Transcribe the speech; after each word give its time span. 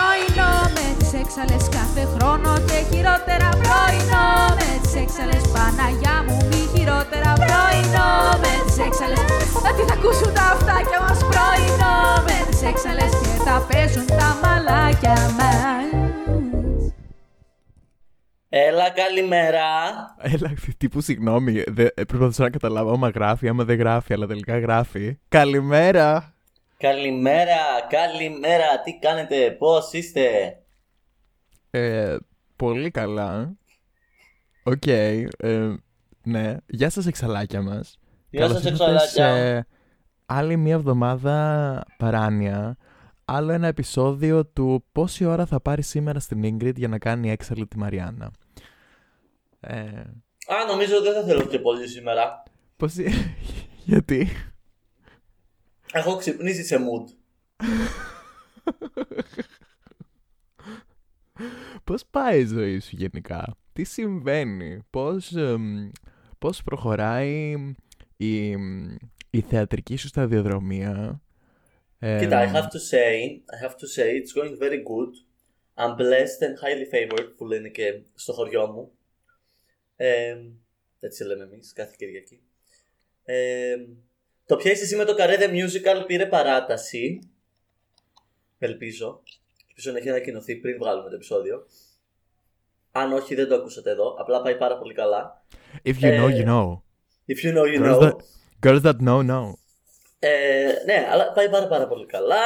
πρωινό 0.00 0.52
με 0.76 0.86
τις 0.98 1.12
έξαλες 1.22 1.64
κάθε 1.76 2.02
χρόνο 2.14 2.50
και 2.68 2.78
χειρότερα 2.90 3.50
πρωινό 3.62 4.28
με 4.58 4.70
τις 4.82 4.94
έξαλες 5.04 5.42
Παναγιά 5.54 6.16
μου 6.26 6.36
μη 6.50 6.62
χειρότερα 6.72 7.32
πρωινό 7.42 8.10
με 8.42 8.52
τις 8.66 8.76
έξαλες 8.86 9.22
ότι 9.68 9.82
θα 9.88 9.94
ακούσουν 9.98 10.30
τα 10.38 10.44
αυτάκια 10.54 10.98
μας 11.04 11.20
πρωινό 11.30 11.98
με 12.26 12.36
τις 12.48 12.60
έξαλες 12.70 13.12
και 13.22 13.34
θα 13.46 13.56
παίζουν 13.68 14.06
τα 14.18 14.28
μαλάκια 14.42 15.16
μας 15.38 15.88
Έλα, 18.52 18.90
καλημέρα. 18.90 19.66
Έλα, 20.18 20.52
τύπου 20.76 21.00
συγγνώμη. 21.00 21.62
Δε, 21.66 21.86
ε, 21.94 22.04
προσπαθούσα 22.04 22.42
να 22.42 22.50
καταλάβω 22.50 22.92
άμα 22.92 23.08
γράφει, 23.08 23.48
άμα 23.48 23.64
δεν 23.64 23.78
γράφει, 23.78 24.12
αλλά 24.12 24.26
τελικά 24.26 24.58
γράφει. 24.58 25.18
Καλημέρα! 25.28 26.34
Καλημέρα, 26.80 27.56
καλημέρα. 27.88 28.80
Τι 28.84 28.98
κάνετε, 28.98 29.50
πώς 29.50 29.92
είστε; 29.92 30.56
Ε, 31.70 32.16
πολύ 32.56 32.90
καλά. 32.90 33.52
Οκ. 34.62 34.86
ε, 34.86 35.26
ναι. 36.22 36.56
Γεια 36.66 36.90
σας 36.90 37.06
εξαλλάκια 37.06 37.62
μας. 37.62 37.98
Γεια 38.30 38.40
Καλώς 38.40 38.62
σας, 38.62 38.70
ήρθατε 38.70 38.92
εξαλλάκια. 38.92 39.58
σε 39.58 39.66
άλλη 40.26 40.56
μία 40.56 40.74
εβδομάδα 40.74 41.84
παράνοια. 41.96 42.76
Άλλο 43.24 43.52
ένα 43.52 43.66
επεισόδιο 43.66 44.46
του 44.46 44.84
πόση 44.92 45.24
ώρα 45.24 45.46
θα 45.46 45.60
πάρει 45.60 45.82
σήμερα 45.82 46.20
στην 46.20 46.42
Ingrid 46.44 46.76
για 46.76 46.88
να 46.88 46.98
κάνει 46.98 47.30
έξαλλη 47.30 47.66
τη 47.66 47.78
Μαριάννα. 47.78 48.30
Ε, 49.60 49.74
Α, 50.46 50.64
νομίζω 50.68 51.00
δεν 51.02 51.14
θα 51.14 51.22
θέλω 51.22 51.44
και 51.44 51.58
πολύ 51.58 51.88
σήμερα. 51.88 52.42
πώς... 52.76 52.94
Γιατί... 53.84 54.28
Έχω 55.92 56.16
ξυπνήσει 56.16 56.64
σε 56.64 56.76
mood. 56.76 57.14
Πώς 61.84 62.06
πάει 62.10 62.40
η 62.40 62.46
ζωή 62.46 62.78
σου 62.78 62.96
γενικά, 62.96 63.56
τι 63.72 63.84
συμβαίνει, 63.84 64.78
πώς, 64.90 65.36
εμ, 65.36 65.90
πώς 66.38 66.62
προχωράει 66.62 67.54
η, 68.16 68.50
η 69.30 69.40
θεατρική 69.48 69.96
σου 69.96 70.08
σταδιοδρομία; 70.08 71.22
Ε, 71.98 72.18
Κοίτα, 72.18 72.50
I 72.50 72.54
have 72.54 72.68
to 72.68 72.80
say, 72.90 73.40
I 73.54 73.66
have 73.66 73.76
to 73.76 73.86
say, 73.96 74.08
it's 74.20 74.32
going 74.32 74.58
very 74.58 74.82
good. 74.82 75.12
I'm 75.76 75.96
blessed 75.96 76.40
and 76.42 76.54
highly 76.62 76.86
favored, 76.94 77.32
που 77.36 77.46
λένε 77.46 77.68
και 77.68 78.00
στο 78.14 78.32
χωριό 78.32 78.66
μου. 78.66 78.92
Ε, 79.96 80.36
έτσι 81.00 81.24
λέμε 81.24 81.44
εμείς, 81.44 81.72
κάθε 81.72 81.94
Κυριακή. 81.98 82.40
Ε, 83.24 83.76
το 84.50 84.56
πιέσεις 84.56 84.82
εσύ 84.82 84.96
με 84.96 85.04
το 85.04 85.14
Καρέ 85.14 85.36
The 85.40 85.48
Musical 85.50 86.04
πήρε 86.06 86.26
παράταση. 86.26 87.18
Ελπίζω. 88.58 89.22
Ελπίζω 89.68 89.92
να 89.92 89.98
έχει 89.98 90.08
ανακοινωθεί 90.08 90.56
πριν 90.56 90.76
βγάλουμε 90.78 91.08
το 91.08 91.14
επεισόδιο. 91.14 91.66
Αν 92.92 93.12
όχι, 93.12 93.34
δεν 93.34 93.48
το 93.48 93.54
ακούσατε 93.54 93.90
εδώ. 93.90 94.14
Απλά 94.18 94.42
πάει 94.42 94.56
πάρα 94.56 94.78
πολύ 94.78 94.94
καλά. 94.94 95.44
If 95.84 95.94
you 96.00 96.20
know, 96.20 96.28
ε, 96.30 96.42
you 96.42 96.46
know. 96.46 96.80
If 97.26 97.44
you 97.44 97.54
know, 97.56 97.64
you 97.74 97.78
Girls 97.82 97.98
know. 97.98 98.02
that, 98.02 98.16
girls 98.66 98.82
that 98.82 98.96
know, 99.06 99.30
know. 99.30 99.52
Ε, 100.18 100.72
ναι, 100.86 101.06
αλλά 101.10 101.32
πάει 101.32 101.50
πάρα, 101.50 101.68
πάρα 101.68 101.86
πολύ 101.88 102.06
καλά. 102.06 102.38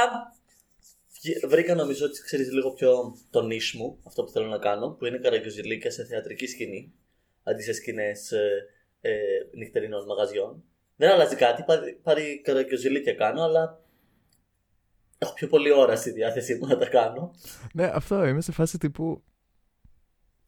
Βγη- 1.20 1.46
Βρήκα 1.46 1.74
νομίζω 1.74 2.06
ότι 2.06 2.22
ξέρεις 2.22 2.52
λίγο 2.52 2.70
πιο 2.72 3.16
το 3.30 3.42
νης 3.42 3.72
μου, 3.72 3.98
αυτό 4.06 4.24
που 4.24 4.30
θέλω 4.30 4.46
να 4.46 4.58
κάνω, 4.58 4.90
που 4.90 5.04
είναι 5.06 5.18
καραγκιόζηλίκια 5.18 5.90
σε 5.90 6.04
θεατρική 6.04 6.46
σκηνή, 6.46 6.92
αντί 7.42 7.62
σε 7.62 7.72
σκηνές 7.72 8.32
ε, 8.32 8.66
ε, 9.00 9.12
νυχτερινών 9.54 10.04
μαγαζιών. 10.06 10.64
Δεν 10.96 11.10
αλλάζει 11.10 11.36
κάτι, 11.36 11.62
πάλι, 11.62 12.00
πάλι 12.02 12.40
καραγκιοζιλίκια 12.40 13.14
κάνω, 13.14 13.42
αλλά 13.42 13.80
έχω 15.18 15.32
πιο 15.32 15.48
πολύ 15.48 15.72
ώρα 15.72 15.96
στη 15.96 16.10
διάθεσή 16.10 16.54
μου 16.54 16.66
να 16.66 16.78
τα 16.78 16.88
κάνω. 16.88 17.30
Ναι, 17.74 17.90
αυτό 17.94 18.26
είμαι 18.26 18.40
σε 18.40 18.52
φάση 18.52 18.78
τύπου... 18.78 19.24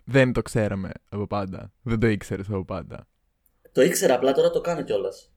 Δεν 0.05 0.33
το 0.33 0.43
ξέραμε 0.43 0.91
από 1.09 1.27
πάντα. 1.27 1.73
Δεν 1.83 2.01
το 2.01 2.07
ήξερες 2.07 2.49
από 2.49 2.65
πάντα. 2.65 3.07
Το 3.73 3.83
ήξερα, 3.83 4.15
απλά 4.15 4.33
τώρα 4.33 4.51
το 4.51 4.61
κάνω 4.61 4.83
κιόλας. 4.83 5.33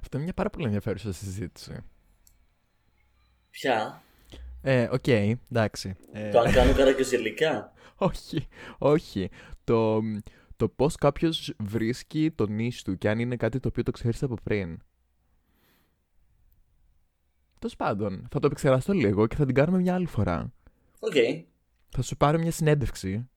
Αυτό 0.00 0.16
είναι 0.16 0.24
μια 0.24 0.32
πάρα 0.34 0.50
πολύ 0.50 0.64
ενδιαφέρουσα 0.64 1.12
συζήτηση. 1.12 1.84
Πια, 3.50 4.02
Ε, 4.62 4.88
οκ, 4.92 5.06
εντάξει. 5.06 5.96
Ε, 6.12 6.30
το 6.30 6.38
αν 6.38 6.52
κάνω 6.52 6.72
καραγκιοζιλίκια. 6.72 7.72
όχι, 8.08 8.48
όχι. 8.78 9.30
Το, 9.64 10.00
το 10.58 10.68
πώς 10.68 10.94
κάποιος 10.96 11.54
βρίσκει 11.58 12.30
το 12.34 12.46
niche 12.46 12.82
του 12.82 12.98
και 12.98 13.08
αν 13.08 13.18
είναι 13.18 13.36
κάτι 13.36 13.60
το 13.60 13.68
οποίο 13.68 13.82
το 13.82 13.90
ξέρεις 13.90 14.22
από 14.22 14.34
πριν. 14.42 14.78
Τέλος 17.58 17.76
πάντων, 17.76 18.26
θα 18.30 18.38
το 18.40 18.46
επεξεργαστώ 18.46 18.92
λίγο 18.92 19.26
και 19.26 19.36
θα 19.36 19.44
την 19.46 19.54
κάνουμε 19.54 19.78
μια 19.78 19.94
άλλη 19.94 20.06
φορά. 20.06 20.52
Οκ. 20.98 21.12
Θα 21.88 22.02
σου 22.02 22.16
πάρω 22.16 22.38
μια 22.38 22.50
συνέντευξη. 22.50 23.28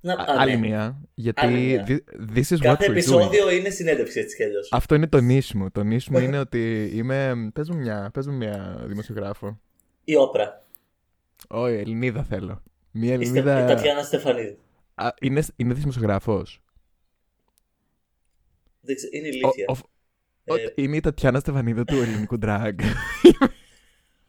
Να- 0.00 0.12
Α- 0.14 0.16
α, 0.20 0.40
άλλη 0.40 0.50
ναι. 0.56 0.66
μια. 0.66 1.00
Γιατί 1.14 1.46
Άλλη 1.46 1.58
μια. 1.66 1.84
thi- 1.88 2.20
this 2.36 2.42
is 2.42 2.56
what 2.56 2.60
Κάθε 2.60 2.84
we're 2.84 2.88
doing. 2.88 2.90
επεισόδιο 2.90 3.50
είναι 3.50 3.70
συνέντευξη 3.70 4.20
έτσι 4.20 4.36
κι 4.36 4.42
αλλιώς. 4.42 4.68
Αυτό 4.72 4.94
είναι 4.94 5.06
το 5.06 5.20
niche 5.20 5.52
μου. 5.52 5.70
Το 5.70 5.82
niche 5.82 6.08
μου 6.08 6.18
είναι 6.18 6.38
ότι 6.38 6.90
είμαι... 6.94 7.50
Πες 7.54 7.68
μου 7.70 7.76
μια, 7.76 8.10
πες 8.12 8.26
μου 8.26 8.36
μια 8.36 8.84
δημοσιογράφο. 8.86 9.60
Η 10.04 10.16
όπρα. 10.16 10.66
Όχι, 11.48 11.74
Ελληνίδα 11.74 12.22
θέλω. 12.22 12.62
Μια 12.90 13.12
Η, 13.14 13.16
Στε... 13.16 13.22
Ελληνίδα... 13.22 13.64
η 13.64 13.66
Τατιάνα 13.74 14.02
Στεφανίδη. 14.02 14.58
Α, 15.00 15.14
είναι, 15.20 15.42
είναι 15.56 15.74
δημοσιογράφος. 15.74 16.60
Δεν 18.80 18.96
ξέ- 18.96 19.14
Είναι 19.14 19.26
Ο- 19.26 19.30
ηλίθεια. 19.30 19.64
ο- 19.68 19.72
ο- 20.52 20.54
Ε, 20.54 20.72
Είναι 20.74 20.96
η 20.96 21.00
Τατιάνα 21.00 21.38
Στεφανίδα 21.38 21.84
του 21.84 21.94
ελληνικού 21.96 22.38
drag. 22.42 22.72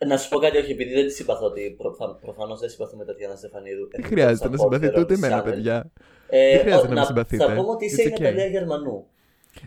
Να 0.06 0.18
σου 0.18 0.30
πω 0.30 0.40
κάτι, 0.40 0.58
όχι, 0.58 0.72
επειδή 0.72 0.94
δεν 0.94 1.06
τη 1.08 1.14
συμπαθώ 1.14 1.46
ότι 1.46 1.76
προ... 1.78 2.18
προφανώς 2.22 2.60
δεν 2.60 2.70
συμπαθούμε 2.70 3.06
Τατιάνα 3.06 3.36
Στεφανίδου. 3.36 3.88
Δεν 3.92 4.04
χρειάζεται 4.04 4.50
να 4.50 4.58
συμπαθείτε 4.58 5.00
ούτε 5.00 5.14
εμένα, 5.14 5.42
παιδιά. 5.44 5.92
Ε, 6.30 6.52
Δεν 6.52 6.60
χρειάζεται 6.60 6.88
ο- 6.88 6.94
να 6.94 7.00
με 7.00 7.06
συμπαθείτε; 7.06 7.46
Θα 7.46 7.56
πούμε 7.56 7.70
ότι 7.70 7.86
είσαι 7.86 8.02
It's 8.04 8.06
η 8.06 8.10
okay. 8.16 8.20
Ναταλία 8.22 8.46
Γερμανού. 8.46 9.08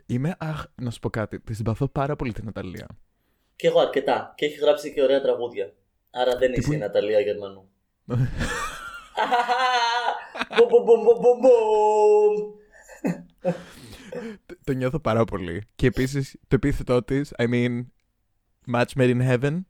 Είμαι, 0.07 0.35
αχ, 0.39 0.65
να 0.75 0.91
σου 0.91 1.01
πω 1.01 1.11
κάτι. 1.11 1.41
Τη 1.41 1.55
συμπαθώ 1.55 1.89
πάρα 1.89 2.17
πολύ 2.17 2.33
την 2.33 2.45
Ναταλία. 2.45 2.87
Και 3.57 3.67
εγώ 3.67 3.81
αρκετά. 3.81 4.33
Και 4.37 4.45
έχει 4.45 4.59
γράψει 4.59 4.93
και 4.93 5.03
ωραία 5.03 5.21
τραγούδια. 5.21 5.73
Άρα 6.11 6.37
δεν 6.39 6.53
Τύπου- 6.53 6.67
είσαι 6.67 6.75
η 6.75 6.79
Ναταλία 6.79 7.21
Γερμανού. 7.21 7.69
Το- 10.57 10.67
Το 14.65 14.73
νιώθω 14.73 15.01
πάρα 15.01 15.25
πολύ. 15.25 15.63
Και 15.75 15.87
επίσης 15.87 16.33
το 16.49 16.55
επίθετό 16.55 17.03
της, 17.03 17.33
I 17.39 17.45
mean, 17.49 17.81
match 18.73 18.93
made 18.97 19.17
in 19.21 19.29
heaven. 19.31 19.61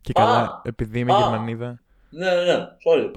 Και 0.00 0.12
καλά, 0.12 0.42
Α, 0.42 0.60
επειδή 0.64 0.98
είμαι 0.98 1.12
α. 1.14 1.18
Γερμανίδα. 1.18 1.80
Ναι, 2.10 2.34
ναι, 2.34 2.42
ναι. 2.44 2.66
Sorry. 2.86 3.10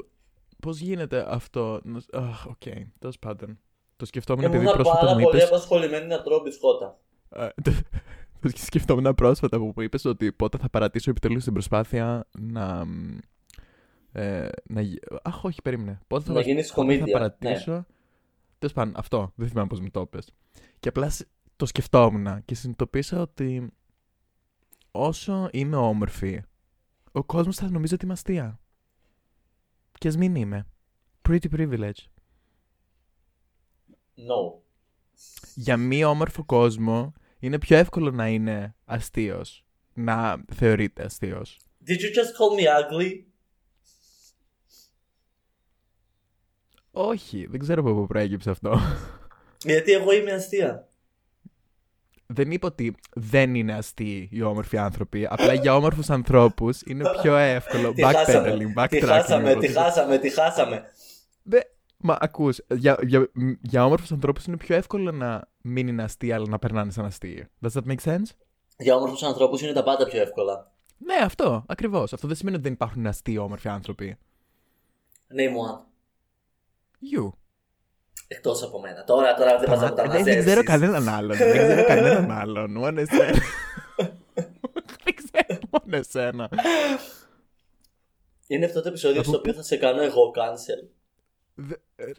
Πώς 0.60 0.80
γίνεται 0.80 1.26
αυτό. 1.28 1.80
να- 1.84 2.20
Αχ, 2.22 2.46
οκ, 2.46 2.62
τέλος 3.00 3.20
πάντων. 3.20 3.60
Το 3.96 4.06
σκεφτόμουν 4.06 4.44
Ήμουν 4.44 4.56
επειδή 4.56 4.72
πρόσφατα 4.74 5.00
πάρα 5.00 5.18
μου 5.18 5.24
πολύ 5.24 5.38
είπε. 5.38 5.46
απασχολημένη 5.46 6.06
να 6.08 6.22
τρώω 6.22 6.40
μπισκότα. 6.40 7.00
Το 8.42 8.50
σκεφτόμουν 8.56 9.16
πρόσφατα 9.16 9.58
που 9.58 9.74
μου 9.76 9.82
είπες 9.82 10.06
ότι 10.06 10.32
πότε 10.32 10.58
θα 10.58 10.70
παρατήσω 10.70 11.10
επιτέλους 11.10 11.44
την 11.44 11.54
προσπάθεια 11.54 12.28
να. 12.40 12.86
Μ, 14.12 14.18
Ε, 14.18 14.50
να 14.64 14.82
γι- 14.82 15.00
Αχ, 15.22 15.44
όχι, 15.44 15.62
περίμενε. 15.62 16.00
Πότε 16.08 16.24
θα, 16.24 16.34
Να 16.34 16.42
γίνεις 16.42 16.68
πότε 16.74 16.88
θα 16.94 16.98
κομμίδια, 16.98 17.14
παρατήσω. 17.14 17.86
Τέλος 18.60 18.74
πάντων, 18.74 18.94
αυτό. 18.98 19.32
Δεν 19.36 19.48
θυμάμαι 19.48 19.68
πώς 19.68 19.80
μου 19.80 19.92
το 19.92 20.02
είπες. 20.02 20.34
Και 20.80 20.90
απλά 20.90 21.10
σ- 21.10 21.28
το 21.56 21.66
σκεφτόμουν 21.66 22.46
και 22.46 22.56
συνειδητοποίησα 22.56 23.22
ότι 23.22 23.72
όσο 24.92 25.50
είμαι 25.52 25.76
όμορφη, 25.76 26.42
ο 27.12 27.24
κόσμος 27.24 27.56
θα 27.56 27.70
νομίζει 27.70 27.94
ότι 27.94 28.04
είμαι 28.04 28.14
αστεία. 28.14 28.60
Και 29.98 30.08
ας 30.08 30.18
μην 30.18 30.36
είμαι. 30.36 30.68
Pretty 31.30 31.50
privilege. 31.58 32.02
No. 34.16 34.62
για 35.56 35.78
μη 35.78 36.04
όμορφο 36.04 36.44
κόσμο 36.44 37.14
είναι 37.40 37.60
πιο 37.60 37.78
εύκολο 37.78 38.12
να 38.12 38.28
είναι 38.28 38.76
αστείος. 38.86 39.66
Να 39.94 40.44
θεωρείται 40.54 41.04
αστείος. 41.04 41.60
Did 41.88 41.92
you 41.92 42.10
just 42.18 42.32
call 42.38 42.60
me 42.60 42.66
ugly? 42.80 43.12
Όχι, 47.00 47.48
δεν 47.50 47.60
ξέρω 47.60 47.82
από 47.82 47.94
πού 47.94 48.08
προέκυψε 48.08 48.50
αυτό. 48.50 48.80
Γιατί 49.66 49.92
εγώ 49.92 50.12
είμαι 50.14 50.32
αστεία. 50.32 50.88
δεν 52.26 52.52
είπα 52.52 52.68
ότι 52.68 52.96
δεν 53.14 53.56
είναι 53.56 53.74
αστείοι 53.74 54.30
οι 54.32 54.42
όμορφοι 54.42 54.78
άνθρωποι. 54.78 55.28
Απλά 55.30 55.54
για 55.54 55.76
όμορφους 55.76 56.10
ανθρώπους 56.10 56.82
είναι 56.82 57.04
πιο 57.22 57.36
εύκολο. 57.38 57.94
Τη 57.94 58.02
χάσαμε, 58.04 58.54
Backpedaling, 58.54 58.58
τη 58.68 58.74
backtracking. 58.76 59.06
χάσαμε, 59.06 59.50
εγώ 59.52 59.60
τη 59.60 59.74
το- 59.74 59.80
χάσαμε, 59.80 60.18
τη 60.18 60.30
χάσαμε. 60.30 60.86
Δε- 61.44 61.60
Μα 62.00 62.18
ακούς, 62.20 62.60
για, 62.76 62.98
για, 63.04 63.30
για 63.62 63.86
όμορφους 63.86 64.12
ανθρώπους 64.12 64.46
είναι 64.46 64.58
πιο 64.58 64.76
εύκολο 64.76 65.12
να 65.12 65.50
μην 65.62 65.88
είναι 65.88 66.04
αστείοι 66.04 66.32
αλλά 66.32 66.46
να 66.50 66.60
περνάνε 66.60 66.92
σαν 66.92 67.06
αστείοι. 67.06 67.48
Does 67.62 67.70
that 67.82 67.92
make 67.92 68.12
sense? 68.14 68.26
Για 68.78 68.96
όμορφους 68.96 69.24
ανθρώπους 69.24 69.62
είναι 69.62 69.74
τα 69.74 69.84
πάντα 69.84 70.06
πιο 70.06 70.22
εύκολα. 70.22 70.72
Ναι, 70.98 71.16
αυτό, 71.24 71.64
ακριβώς. 71.68 72.14
Αυτό 72.14 72.28
δεν 72.28 72.36
σημαίνει 72.36 72.56
ότι 72.56 72.66
δεν 72.66 72.74
υπάρχουν 72.74 73.08
αστείοι 73.08 73.38
όμορφοι 73.40 73.68
άνθρωποι. 73.68 74.18
Name 75.38 75.54
one. 75.72 75.86
You. 77.16 77.30
Εκτός 78.28 78.64
από 78.64 78.80
μένα. 78.80 79.04
Τώρα, 79.04 79.34
τώρα 79.34 79.58
δεν 79.58 79.70
πας 79.70 79.80
να 79.82 79.88
Σταμάτα. 79.88 80.04
τα 80.04 80.10
δεν, 80.10 80.24
δεν 80.24 80.40
ξέρω 80.46 80.64
κανέναν 80.64 81.10
άλλον. 81.10 81.38
δεν 81.38 81.52
ξέρω 81.58 81.86
κανέναν 81.86 82.32
άλλον. 82.32 82.72
Μόνο 82.72 83.00
εσένα. 83.00 83.24
δεν 85.04 85.16
ξέρω 85.16 85.60
μόνο 85.72 85.98
εσένα. 85.98 86.50
Είναι 88.48 88.66
αυτό 88.66 88.82
το 88.82 88.88
επεισόδιο 88.88 89.20
Από 89.20 89.30
στο 89.30 89.38
οποίο 89.38 89.54
θα 89.54 89.62
σε 89.64 89.78
κάνω 89.78 90.02
εγώ 90.02 90.32
cancel. 90.36 90.88
Δε- 91.56 91.76
ε, 91.96 92.12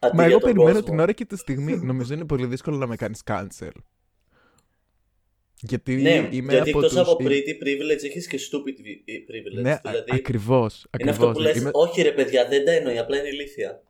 Αντί 0.00 0.16
Μα 0.16 0.22
για 0.22 0.30
εγώ 0.30 0.40
τον 0.40 0.48
περιμένω 0.52 0.72
κόσμο. 0.78 0.86
την 0.90 1.00
ώρα 1.00 1.12
και 1.12 1.24
τη 1.24 1.36
στιγμή. 1.36 1.76
Νομίζω 1.76 2.14
είναι 2.14 2.24
πολύ 2.24 2.46
δύσκολο 2.46 2.76
να 2.76 2.86
με 2.86 2.96
κάνεις 2.96 3.22
cancel. 3.26 3.70
Γιατί 5.60 5.94
Ναι, 5.96 6.10
είμαι 6.30 6.52
γιατί 6.52 6.70
από 6.70 6.78
εκτός 6.78 6.88
τους... 6.92 6.98
από 7.00 7.16
pretty 7.20 7.62
privilege 7.62 8.04
έχεις 8.04 8.26
και 8.26 8.38
stupid 8.40 8.80
vi- 8.80 9.30
privilege. 9.30 9.62
Ναι, 9.62 9.78
δηλαδή, 9.84 10.10
ακριβώς. 10.14 10.86
είναι 11.00 11.10
αυτό 11.10 11.24
που 11.24 11.30
ακριβώς. 11.30 11.52
λες, 11.52 11.60
Είμαι- 11.62 11.70
όχι 11.72 12.02
ρε 12.02 12.12
παιδιά, 12.12 12.48
δεν 12.48 12.64
τα 12.64 12.72
εννοεί, 12.72 12.98
απλά 12.98 13.18
είναι 13.18 13.28
ηλίθια. 13.28 13.82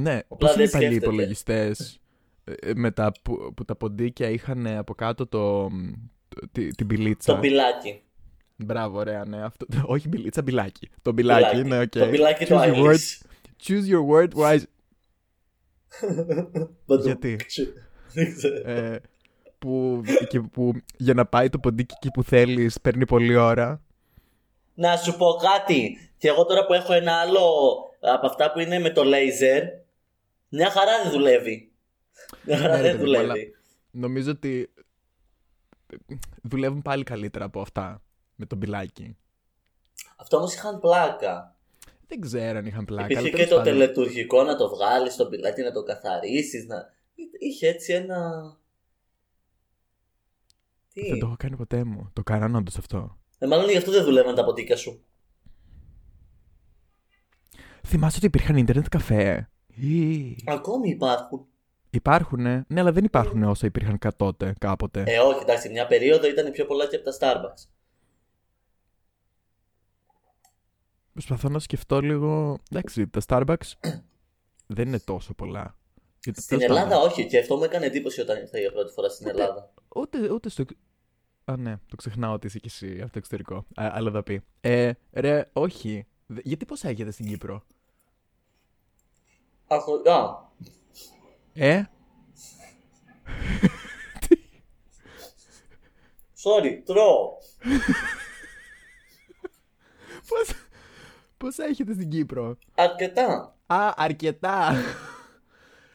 Ναι, 0.00 0.20
Απλά 0.28 0.36
πώς 0.38 0.54
είναι 0.54 0.62
οι 0.62 0.66
δεν 0.66 0.70
παλιοί 0.72 0.88
σκέφτεται. 0.88 0.94
υπολογιστές 1.14 2.00
με 2.76 2.90
τα, 2.90 3.12
που, 3.22 3.52
που 3.56 3.64
τα 3.64 3.76
ποντίκια 3.76 4.28
είχαν 4.28 4.66
από 4.66 4.94
κάτω 4.94 5.26
το, 5.26 5.68
το- 6.28 6.48
τη- 6.52 6.74
την 6.74 6.86
πιλίτσα. 6.86 7.34
Το 7.34 7.40
πιλάκι. 7.40 8.02
Μπράβο, 8.56 8.98
ωραία, 8.98 9.24
ναι. 9.24 9.42
Αυτό, 9.42 9.66
όχι 9.86 10.08
μπιλίτσα, 10.08 10.42
μπιλάκι. 10.42 10.88
Το 11.02 11.12
μπιλάκι, 11.12 11.62
ναι, 11.62 11.80
οκ. 11.80 11.88
Το 11.88 12.06
πιλάκι 12.06 12.46
το 12.46 12.56
Choose 12.60 12.64
your 12.64 12.74
Irish. 12.74 12.84
word- 12.84 13.22
Choose 13.66 13.86
your 13.92 14.06
word 14.12 14.28
wise. 14.42 14.62
Μπαντού. 16.86 17.02
Γιατί; 17.04 17.36
Δεν 18.14 18.34
ξέρω. 18.36 18.70
ε, 18.70 19.00
που, 19.58 20.02
και 20.28 20.40
που 20.40 20.72
για 20.96 21.14
να 21.14 21.26
πάει 21.26 21.48
το 21.48 21.58
ποντίκι 21.58 21.94
εκεί 21.96 22.10
που 22.10 22.22
θέλεις 22.22 22.80
παίρνει 22.80 23.06
πολλή 23.06 23.36
ώρα. 23.36 23.82
Να 24.74 24.96
σου 24.96 25.16
πω 25.16 25.26
κάτι. 25.52 25.98
Και 26.18 26.28
εγώ 26.28 26.44
τώρα 26.44 26.66
που 26.66 26.72
έχω 26.72 26.92
ένα 26.92 27.12
άλλο 27.12 27.40
από 28.00 28.26
αυτά 28.26 28.52
που 28.52 28.58
είναι 28.58 28.78
με 28.78 28.90
το 28.90 29.02
laser, 29.04 29.62
μια 30.54 30.70
χαρά 30.70 31.02
δεν 31.02 31.12
δουλεύει. 31.12 31.72
Μια 32.46 32.58
χαρά 32.58 32.76
Ναι, 32.76 32.80
ρε 32.80 32.88
δεν 32.88 32.96
παιδί 32.96 33.10
μου, 33.10 33.16
δουλεύει. 33.18 33.54
Νομίζω 33.90 34.30
ότι 34.30 34.72
δουλεύουν 36.42 36.82
πάλι 36.82 37.04
καλύτερα 37.04 37.44
από 37.44 37.60
αυτά 37.60 38.02
με 38.34 38.46
το 38.46 38.56
μπιλάκι. 38.56 39.16
Αυτό 40.16 40.36
όμως 40.36 40.54
είχαν 40.54 40.80
πλάκα. 40.80 41.56
Δεν 42.06 42.20
ξέρω 42.20 42.58
αν 42.58 42.66
είχαν 42.66 42.84
πλάκα. 42.84 43.04
Υπήρχε 43.04 43.20
αλλά 43.20 43.30
και 43.30 43.36
τέλος 43.36 43.50
το 43.50 43.56
πάντων. 43.56 43.72
τελετουργικό 43.72 44.42
να 44.42 44.56
το 44.56 44.68
βγάλεις 44.68 45.12
στο 45.12 45.26
πιλάκι, 45.26 45.62
να 45.62 45.72
το 45.72 45.82
καθαρίσεις. 45.82 46.66
Να... 46.66 46.92
Είχε 47.38 47.68
έτσι 47.68 47.92
ένα. 47.92 48.42
Τι; 50.92 51.08
Δεν 51.08 51.18
το 51.18 51.26
έχω 51.26 51.36
κάνει 51.38 51.56
ποτέ 51.56 51.84
μου. 51.84 52.10
Το 52.12 52.22
κάνανε 52.22 52.56
όντως 52.56 52.76
αυτό. 52.76 53.18
Ε, 53.38 53.46
μάλλον 53.46 53.70
γι' 53.70 53.76
αυτό 53.76 53.90
δεν 53.90 54.04
δουλεύαν 54.04 54.34
τα 54.34 54.44
ποτίκια 54.44 54.76
σου. 54.76 55.04
Θυμάσαι 57.86 58.16
ότι 58.16 58.26
υπήρχαν 58.26 58.56
ίντερνετ 58.56 58.88
καφέ; 58.88 59.50
Ή... 59.74 60.36
Ακόμη 60.46 60.88
υπάρχουν. 60.88 61.46
Υπάρχουνε; 61.90 62.64
Ναι, 62.68 62.80
αλλά 62.80 62.92
δεν 62.92 63.04
υπάρχουν 63.04 63.42
όσα 63.42 63.66
υπήρχαν 63.66 63.98
κα- 63.98 64.16
τότε, 64.16 64.54
κάποτε. 64.60 65.04
Ε, 65.06 65.18
όχι, 65.18 65.40
εντάξει, 65.42 65.68
μια 65.68 65.86
περίοδο 65.86 66.28
ήταν 66.28 66.50
πιο 66.52 66.66
πολλά 66.66 66.86
και 66.86 66.96
από 66.96 67.04
τα 67.10 67.16
Starbucks. 67.20 67.68
Προσπαθώ 71.12 71.48
να 71.48 71.58
σκεφτώ 71.58 72.00
λίγο. 72.00 72.58
Εντάξει, 72.70 73.08
τα 73.08 73.20
Starbucks 73.26 73.72
δεν 74.76 74.88
είναι 74.88 74.98
τόσο 74.98 75.34
πολλά. 75.34 75.76
Γιατί 76.24 76.42
Στην 76.42 76.58
τέλος 76.58 76.76
Ελλάδα, 76.76 76.94
πάντων, 76.94 77.10
όχι, 77.10 77.26
και 77.26 77.38
αυτό 77.38 77.56
μου 77.56 77.64
έκανε 77.64 77.86
εντύπωση 77.86 78.20
όταν 78.20 78.36
ήρθα 78.40 78.58
για 78.58 78.72
πρώτη 78.72 78.92
φορά 78.92 79.08
στην 79.08 79.26
Ούτε- 79.26 79.40
Ελλάδα. 79.40 79.72
Ούτε, 79.96 80.32
ούτε 80.32 80.48
στο. 80.48 80.64
Α, 81.44 81.56
ναι, 81.56 81.76
το 81.88 81.96
ξεχνάω 81.96 82.32
ότι 82.32 82.46
είσαι 82.46 82.58
κι 82.58 82.66
εσύ 82.68 82.94
από 83.00 83.12
το 83.12 83.18
εξωτερικό. 83.18 83.56
Α, 83.56 83.90
αλλά 83.92 84.10
θα 84.10 84.22
πει. 84.22 84.42
Ε, 84.60 84.92
ρε, 85.12 85.50
όχι. 85.52 86.06
Δε- 86.26 86.40
Γιατί 86.44 86.64
πώς 86.64 86.84
έχετε 86.84 87.10
στην 87.10 87.26
Κύπρο; 87.26 87.62
Αχω... 89.66 89.94
Α, 90.10 90.42
Ε, 91.52 91.82
sorry, 96.42 96.80
τρώω. 96.84 97.28
πώς, 100.28 100.50
πώς 101.36 101.58
έχετε 101.58 101.92
στην 101.92 102.08
Κύπρο; 102.10 102.58
Αρκετά. 102.74 103.56
Α, 103.66 103.92
αρκετά. 103.96 104.74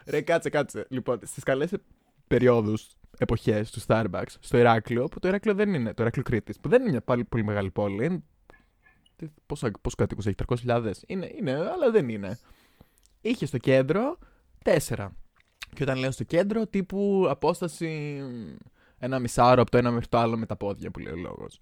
Ρε, 0.06 0.22
κάτσε, 0.22 0.50
κάτσε. 0.50 0.86
Λοιπόν, 0.90 1.20
στις 1.24 1.44
καλές 1.44 1.72
ε- 1.74 1.82
περιόδους, 2.28 2.88
εποχές 3.18 3.72
του 3.72 3.82
Starbucks, 3.88 4.24
στο 4.40 4.58
Ηράκλειο, 4.58 5.08
που 5.08 5.20
το 5.20 5.28
Ηράκλειο 5.28 5.56
δεν 5.56 5.74
είναι, 5.74 5.94
το 5.94 6.02
Ηράκλειο 6.02 6.26
Κρήτης, 6.26 6.60
που 6.60 6.70
δεν 6.70 6.82
είναι 6.82 6.90
μια 6.92 7.02
πάλι 7.02 7.24
πολύ 7.26 7.44
μεγάλη 7.44 7.72
πόλη, 7.72 8.06
είναι... 8.06 8.24
τι- 9.16 9.28
Πόσα, 9.46 9.72
πόσους 9.82 9.96
κατοίκους 9.98 10.26
έχει, 10.26 10.36
300.000. 10.66 10.92
Είναι, 11.08 11.32
είναι, 11.36 11.52
αλλά 11.52 11.92
δεν 11.92 12.10
είναι. 12.10 12.40
Είχε 13.22 13.46
στο 13.46 13.58
κέντρο 13.58 14.18
τέσσερα. 14.64 15.16
Και 15.76 15.84
όταν 15.84 15.98
λέω 15.98 16.12
στο 16.12 16.24
κέντρο, 16.24 16.68
τύπου 16.68 17.26
απόσταση 17.30 18.22
ένα 19.00 19.20
μισάωρο 19.20 19.62
από 19.62 19.72
το 19.72 19.78
ένα 19.78 19.92
μέχρι 19.92 20.08
το 20.08 20.18
άλλο 20.18 20.38
με 20.38 20.46
τα 20.46 20.56
πόδια 20.56 20.92
που 20.92 21.00
λέει 21.00 21.14
ο 21.14 21.18
λόγος. 21.18 21.60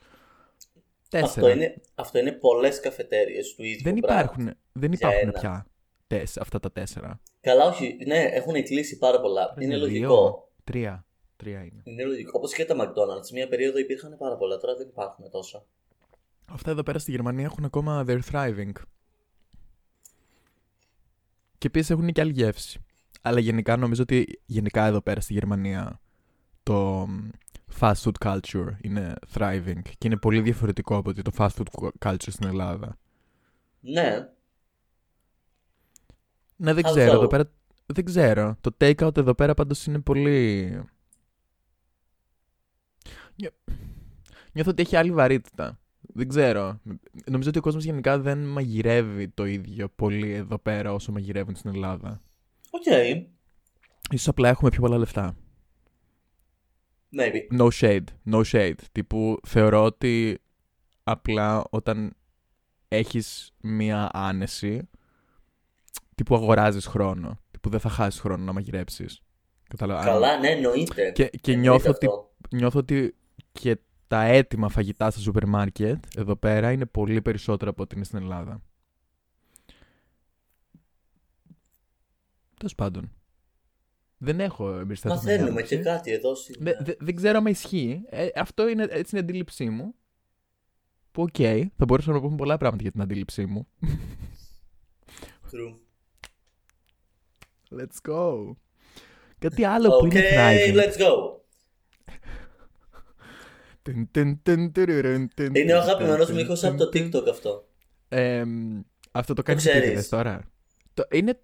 Τέσσερα. 1.10 1.28
Αυτό 1.30 1.50
είναι, 1.50 1.82
αυτό 1.96 2.20
είναι 2.20 2.32
πολλές 2.32 2.80
καφετέρειες 2.80 3.56
του 3.56 3.64
ίδιου 3.64 3.84
Δεν 3.84 3.96
πράγμα. 4.00 4.22
υπάρχουν, 4.22 4.46
δεν 4.72 4.92
Για 4.94 5.10
υπάρχουν 5.10 5.30
ένα. 5.30 5.40
πια 5.40 5.66
τέσ, 6.08 6.38
αυτά 6.38 6.60
τα 6.60 6.72
τέσσερα. 6.72 7.20
Καλά, 7.42 7.66
όχι, 7.66 7.98
ναι, 8.06 8.18
έχουν 8.20 8.64
κλείσει 8.64 8.98
πάρα 8.98 9.22
πολλά. 9.22 9.54
Δεν 9.56 9.64
είναι 9.64 9.74
είναι 9.74 9.84
λογικό. 9.84 10.16
δύο. 10.16 10.48
Τρία. 10.64 11.06
Τρία 11.36 11.60
είναι. 11.60 11.82
Είναι 11.84 12.04
λογικό. 12.04 12.32
Όπως 12.34 12.54
και 12.54 12.66
τα 12.66 12.76
McDonald's. 12.80 13.30
Μία 13.34 13.48
περίοδο 13.48 13.78
υπήρχαν 13.80 14.16
πάρα 14.18 14.36
πολλά, 14.38 14.58
τώρα 14.58 14.76
δεν 14.76 14.88
υπάρχουν 14.88 15.30
τόσα. 15.32 15.66
Αυτά 16.46 16.72
εδώ 16.72 16.84
πέρα 16.84 17.00
στη 17.00 17.12
Γερμανία 17.12 17.46
έχουν 17.46 17.66
ακόμα 17.66 18.06
they're 18.08 18.20
thriving. 18.32 18.72
Και 21.58 21.68
επίσης 21.68 21.90
έχουν 21.90 22.12
και 22.12 22.22
άλλη 22.22 22.32
γεύση. 22.32 22.80
Αλλά 23.22 23.40
γενικά 23.40 23.78
νομίζω 23.78 24.02
ότι 24.02 24.42
γενικά 24.46 24.86
εδώ 24.86 25.02
πέρα 25.02 25.22
στη 25.22 25.34
Γερμανία 25.34 26.02
το 26.64 27.08
μ, 27.08 27.30
fast 27.80 27.94
food 27.94 28.12
culture 28.26 28.70
είναι 28.82 29.14
thriving 29.34 29.82
και 29.98 30.08
είναι 30.08 30.18
πολύ 30.18 30.42
διαφορετικό 30.42 30.96
από 30.96 31.10
ότι 31.10 31.22
το 31.22 31.32
fast 31.38 31.50
food 31.50 31.90
culture 32.06 32.16
στην 32.28 32.48
Ελλάδα. 32.48 32.98
Ναι, 33.80 34.28
Ναι, 36.56 36.74
δεν 36.74 36.84
How 36.86 36.90
ξέρω. 36.90 37.12
so? 37.12 37.16
Εδώ 37.16 37.28
πέρα, 37.28 37.52
δεν 37.86 38.06
ξέρω. 38.06 38.58
Το 38.62 38.76
take-out 38.80 39.18
εδώ 39.18 39.36
πέρα 39.36 39.54
πάντως 39.54 39.86
είναι 39.86 40.00
πολύ... 40.00 40.66
Νιώ... 43.36 43.50
Νιώθω 44.54 44.72
ότι 44.72 44.82
έχει 44.82 44.96
άλλη 44.96 45.12
βαρύτητα. 45.12 45.80
Δεν 46.18 46.28
ξέρω. 46.28 46.82
Νομίζω 47.26 47.50
ότι 47.50 47.58
ο 47.58 47.62
κόσμος 47.62 47.84
γενικά 47.84 48.20
δεν 48.20 48.46
μαγειρεύει 48.46 49.28
το 49.30 49.46
ίδιο 49.46 49.90
πολύ 49.90 50.32
εδώ 50.32 50.58
πέρα 50.58 50.94
όσο 50.94 51.12
μαγειρεύουν 51.12 51.56
στην 51.56 51.70
Ελλάδα. 51.74 52.22
οκ. 52.70 52.86
Ίσως 54.12 54.28
απλά 54.28 54.50
έχουμε 54.50 54.70
πιο 54.70 54.82
πολλά 54.82 54.98
λεφτά. 54.98 55.36
Maybe. 57.18 57.60
No 57.60 57.68
shade. 57.80 58.04
No 58.32 58.42
shade. 58.52 58.76
Τύπου 58.92 59.40
θεωρώ 59.48 59.84
ότι 59.84 60.40
απλά 61.04 61.64
όταν 61.70 62.16
έχεις 62.88 63.54
μία 63.62 64.10
άνεση, 64.14 64.90
τύπου 66.16 66.36
αγοράζεις 66.36 66.86
χρόνο. 66.86 67.40
Τύπου 67.52 67.70
δεν 67.70 67.80
θα 67.80 67.90
χάσεις 67.90 68.20
χρόνο 68.20 68.44
να 68.44 68.54
μαγειρέψεις. 68.54 69.22
Κατάλαβα. 69.70 70.04
Καλά, 70.04 70.40
ναι, 70.40 70.48
εννοείται. 70.50 71.12
Και, 71.12 71.30
και 71.42 71.52
Εννοείται 71.52 71.70
νιώθω, 71.72 71.90
ότι, 71.90 72.06
αυτό. 72.06 72.36
νιώθω 72.50 72.80
ότι 72.80 73.16
και 73.52 73.78
τα 74.08 74.24
έτοιμα 74.24 74.70
φαγητά 74.70 75.12
στα 75.12 75.20
σούπερ 75.20 75.46
μάρκετ 75.48 76.04
εδώ 76.18 76.36
πέρα 76.36 76.72
είναι 76.72 76.86
πολύ 76.86 77.22
περισσότερα 77.22 77.70
από 77.72 77.84
ό,τι 77.84 77.96
είναι 77.96 78.06
στην 78.06 78.18
Ελλάδα. 78.18 78.62
Τέλος 82.58 82.76
πάντων. 82.76 83.12
Δεν 84.18 84.40
έχω 84.40 84.72
εμπεριστατωμένη 84.74 85.26
Μαθαίνουμε 85.28 85.50
άποψη. 85.60 85.76
και 85.78 85.82
κάτι 85.84 86.12
εδώ. 86.12 86.36
στην- 86.36 86.56
Δε- 86.60 86.76
δε- 86.80 86.96
δεν 87.00 87.16
ξέρω 87.16 87.38
αν 87.38 87.46
ισχύει. 87.46 88.02
Ε, 88.10 88.28
αυτό 88.36 88.68
είναι, 88.68 88.84
έτσι 88.84 89.16
είναι 89.16 89.26
η 89.26 89.30
αντίληψή 89.30 89.70
μου. 89.70 89.94
Που 91.12 91.22
οκ, 91.22 91.36
θα 91.78 91.86
μπορούσαμε 91.86 92.16
να 92.18 92.22
πούμε 92.24 92.36
πολλά 92.36 92.58
πράγματα 92.58 92.82
για 92.84 92.92
την 92.92 93.02
αντίληψή 93.02 93.46
μου. 93.46 93.68
True. 95.52 95.76
Let's 97.80 98.10
go. 98.12 98.56
Κάτι 99.40 99.64
άλλο 99.64 99.90
που 99.90 100.06
Okay, 100.06 100.12
είναι 100.12 100.22
thriving. 100.34 100.76
let's 100.76 100.98
go. 101.02 101.12
Είναι 103.88 105.74
ο 105.74 105.80
τουν, 105.80 105.90
αγαπημένος 105.90 106.26
τουν, 106.26 106.36
μου 106.36 106.42
ήχος 106.42 106.60
τουν, 106.60 106.70
από 106.70 106.78
το 106.78 106.90
τουν. 106.90 107.10
TikTok 107.14 107.28
αυτό. 107.30 107.68
Εμ, 108.10 108.82
αυτό 109.12 109.34
το 109.34 109.42
κάνεις 109.42 109.62
ξέρεις. 109.64 109.80
επίτηδες 109.82 110.10
τώρα. 110.10 110.42
Το, 110.94 111.06
είναι, 111.12 111.40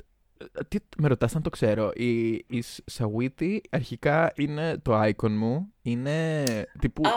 τι, 0.67 0.77
με 0.97 1.07
ρωτάς 1.07 1.35
αν 1.35 1.41
το 1.41 1.49
ξέρω. 1.49 1.91
Η, 1.95 2.29
η 2.31 2.63
Σαουίτη 2.85 3.61
αρχικά 3.69 4.33
είναι 4.35 4.77
το 4.77 5.01
icon 5.03 5.29
μου. 5.29 5.73
Είναι 5.81 6.43
τύπου... 6.79 7.07
Α, 7.07 7.11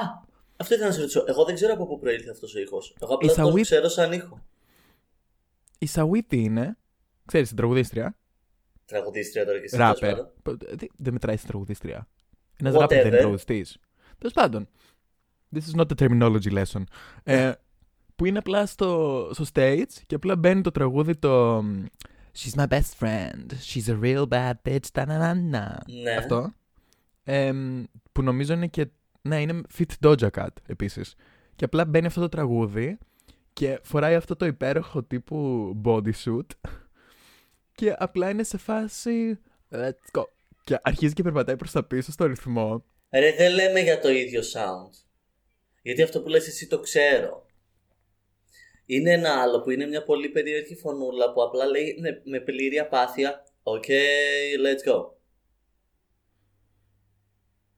αυτό 0.56 0.75
ήθελα 0.75 0.88
να 0.88 0.95
σε 0.95 1.00
ρωτήσω. 1.00 1.25
Εγώ 1.26 1.45
δεν 1.45 1.54
ξέρω 1.54 1.73
από 1.73 1.87
πού 1.87 1.99
προήλθε 1.99 2.30
αυτός 2.30 2.54
ο 2.54 2.59
ήχος. 2.61 2.97
Εγώ 3.00 3.14
απλά 3.14 3.33
Η 3.33 3.35
τον 3.35 3.45
Σαουίτ- 3.45 3.64
ξέρω 3.64 3.88
σαν 3.88 4.12
ήχο. 4.12 4.47
Η 5.78 5.87
Σαουίτη 5.87 6.37
είναι, 6.42 6.76
ξέρεις, 7.25 7.49
την 7.49 7.56
τραγουδίστρια. 7.56 8.18
Τραγουδίστρια 8.85 9.45
τώρα 9.45 9.59
και 9.59 9.64
εσύ. 9.64 9.76
Ράπερ. 9.76 10.14
τέλος 10.14 10.30
πάντων. 10.42 10.88
Δεν 10.97 11.12
μετράει 11.12 11.37
στην 11.37 11.49
τραγουδίστρια. 11.49 12.09
Ένας 12.56 12.75
Whatever. 12.75 12.80
ράπερ 12.80 12.99
δεν 12.99 13.06
είναι 13.06 13.16
τραγουδιστής. 13.16 13.78
Τέλος 14.18 14.33
πάντων. 14.33 14.68
This 15.54 15.74
is 15.74 15.74
not 15.80 15.86
a 15.90 16.06
terminology 16.06 16.50
lesson. 16.50 16.82
Ε, 17.22 17.52
που 18.16 18.24
είναι 18.24 18.38
απλά 18.38 18.66
στο, 18.66 19.30
στο 19.32 19.44
stage 19.52 19.92
και 20.06 20.14
απλά 20.14 20.36
μπαίνει 20.36 20.60
το 20.60 20.70
τραγούδι 20.70 21.16
το. 21.16 21.58
She's 22.38 22.54
my 22.56 22.66
best 22.68 22.98
friend. 23.00 23.46
She's 23.72 23.88
a 23.88 24.00
real 24.02 24.28
bad 24.28 24.52
bitch. 24.68 24.86
Ta-na-na-na. 24.92 25.76
Ναι. 26.02 26.10
Αυτό. 26.18 26.52
Ε, 27.24 27.52
που 28.12 28.22
νομίζω 28.22 28.52
είναι 28.52 28.66
και. 28.66 28.86
Ναι, 29.22 29.40
είναι 29.40 29.60
fit 29.78 30.06
Doja 30.06 30.28
Cat 30.30 30.48
επίσης. 30.66 31.14
Και 31.56 31.64
απλά 31.64 31.84
μπαίνει 31.84 32.06
αυτό 32.06 32.20
το 32.20 32.28
τραγούδι 32.28 32.98
Και 33.52 33.80
φοράει 33.82 34.14
αυτό 34.14 34.36
το 34.36 34.46
υπέροχο 34.46 35.02
τύπου 35.02 35.72
bodysuit. 35.84 36.46
Και 37.72 37.94
απλά 37.98 38.30
είναι 38.30 38.42
σε 38.42 38.58
φάση. 38.58 39.38
Let's 39.70 40.18
go. 40.18 40.22
Και 40.64 40.78
αρχίζει 40.82 41.12
και 41.12 41.22
περπατάει 41.22 41.56
προς 41.56 41.72
τα 41.72 41.84
πίσω 41.84 42.12
στο 42.12 42.26
ρυθμό. 42.26 42.84
Ρε, 43.10 43.32
δεν 43.32 43.54
λέμε 43.54 43.80
για 43.80 44.00
το 44.00 44.08
ίδιο 44.10 44.40
sound. 44.40 45.05
Γιατί 45.86 46.02
αυτό 46.02 46.22
που 46.22 46.28
λες 46.28 46.46
εσύ 46.46 46.66
το 46.66 46.80
ξέρω. 46.80 47.46
Είναι 48.86 49.12
ένα 49.12 49.40
άλλο 49.40 49.60
που 49.60 49.70
είναι 49.70 49.86
μια 49.86 50.02
πολύ 50.02 50.28
περίεργη 50.28 50.74
φωνούλα 50.74 51.32
που 51.32 51.42
απλά 51.42 51.66
λέει 51.66 51.98
με, 52.00 52.22
με 52.24 52.40
πλήρη 52.40 52.78
απάθεια 52.78 53.44
OK, 53.62 53.88
let's 54.64 54.92
go. 54.92 55.10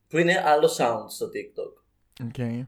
Που 0.09 0.19
είναι 0.19 0.43
άλλο 0.45 0.71
sound 0.79 1.05
στο 1.09 1.27
TikTok. 1.27 1.73
Okay. 2.29 2.67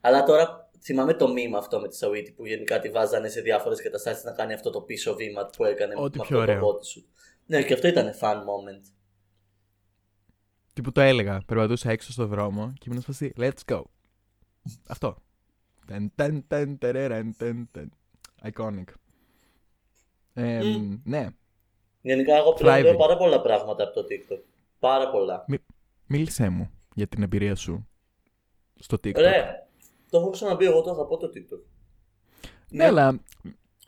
Αλλά 0.00 0.22
τώρα 0.22 0.70
θυμάμαι 0.82 1.14
το 1.14 1.26
meme 1.32 1.56
αυτό 1.56 1.80
με 1.80 1.88
τη 1.88 1.96
Σαουίτη 1.96 2.32
που 2.32 2.46
γενικά 2.46 2.80
τη 2.80 2.90
βάζανε 2.90 3.28
σε 3.28 3.40
διάφορες 3.40 3.82
καταστάσεις 3.82 4.24
να 4.24 4.32
κάνει 4.32 4.52
αυτό 4.52 4.70
το 4.70 4.80
πίσω 4.80 5.14
βήμα 5.14 5.46
που 5.56 5.64
έκανε 5.64 5.94
Ό,τι 5.96 6.18
με 6.18 6.24
πιο 6.24 6.40
αυτό 6.40 6.52
το 6.52 6.52
ωραίο. 6.52 6.76
body 6.76 6.84
σου. 6.84 7.06
Ναι, 7.46 7.62
και 7.62 7.72
αυτό 7.72 7.88
ήταν 7.88 8.14
fun 8.20 8.36
moment. 8.36 8.92
Τι 10.72 10.80
που 10.80 10.92
το 10.92 11.00
έλεγα. 11.00 11.42
Περπατούσα 11.46 11.90
έξω 11.90 12.12
στο 12.12 12.26
δρόμο 12.26 12.72
και 12.78 12.86
ήμουν 12.88 13.02
σπαστή. 13.02 13.34
Let's 13.36 13.72
go. 13.72 13.82
Αυτό. 14.88 15.16
Ταν, 15.86 16.12
ταν, 16.14 16.44
ταν, 16.46 16.78
τερεραν, 16.78 17.34
ταν, 17.38 17.68
ταν. 17.72 17.92
Iconic. 18.42 18.84
Ε, 20.34 20.62
Μμ. 20.64 21.00
Ναι. 21.04 21.26
Γενικά, 22.00 22.36
εγώ 22.36 22.52
πλέον 22.52 22.76
Thriving. 22.78 22.82
λέω 22.82 22.96
πάρα 22.96 23.16
πολλά 23.16 23.40
πράγματα 23.40 23.84
από 23.84 23.92
το 23.94 24.00
TikTok. 24.10 24.42
Πάρα 24.78 25.10
πολλά. 25.10 25.44
Μίλησέ 26.06 26.48
μου 26.48 26.70
για 26.94 27.06
την 27.06 27.22
εμπειρία 27.22 27.54
σου 27.54 27.88
στο 28.74 28.96
TikTok. 28.96 29.14
Ρε, 29.16 29.66
το 30.10 30.18
έχω 30.18 30.30
ξαναπεί, 30.30 30.64
εγώ 30.64 30.82
το 30.82 30.90
αγαπώ 30.90 31.16
το 31.16 31.30
TikTok. 31.34 31.60
Ναι, 32.70 32.84
αλλά, 32.84 33.20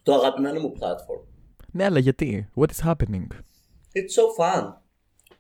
Το 0.03 0.15
αγαπημένο 0.15 0.61
μου 0.61 0.73
platform. 0.81 1.23
ναι, 1.73 1.85
αλλά 1.85 1.99
γιατί; 1.99 2.51
What 2.57 2.67
is 2.77 2.87
happening; 2.91 3.27
It's 3.93 4.15
so 4.17 4.39
fun. 4.39 4.73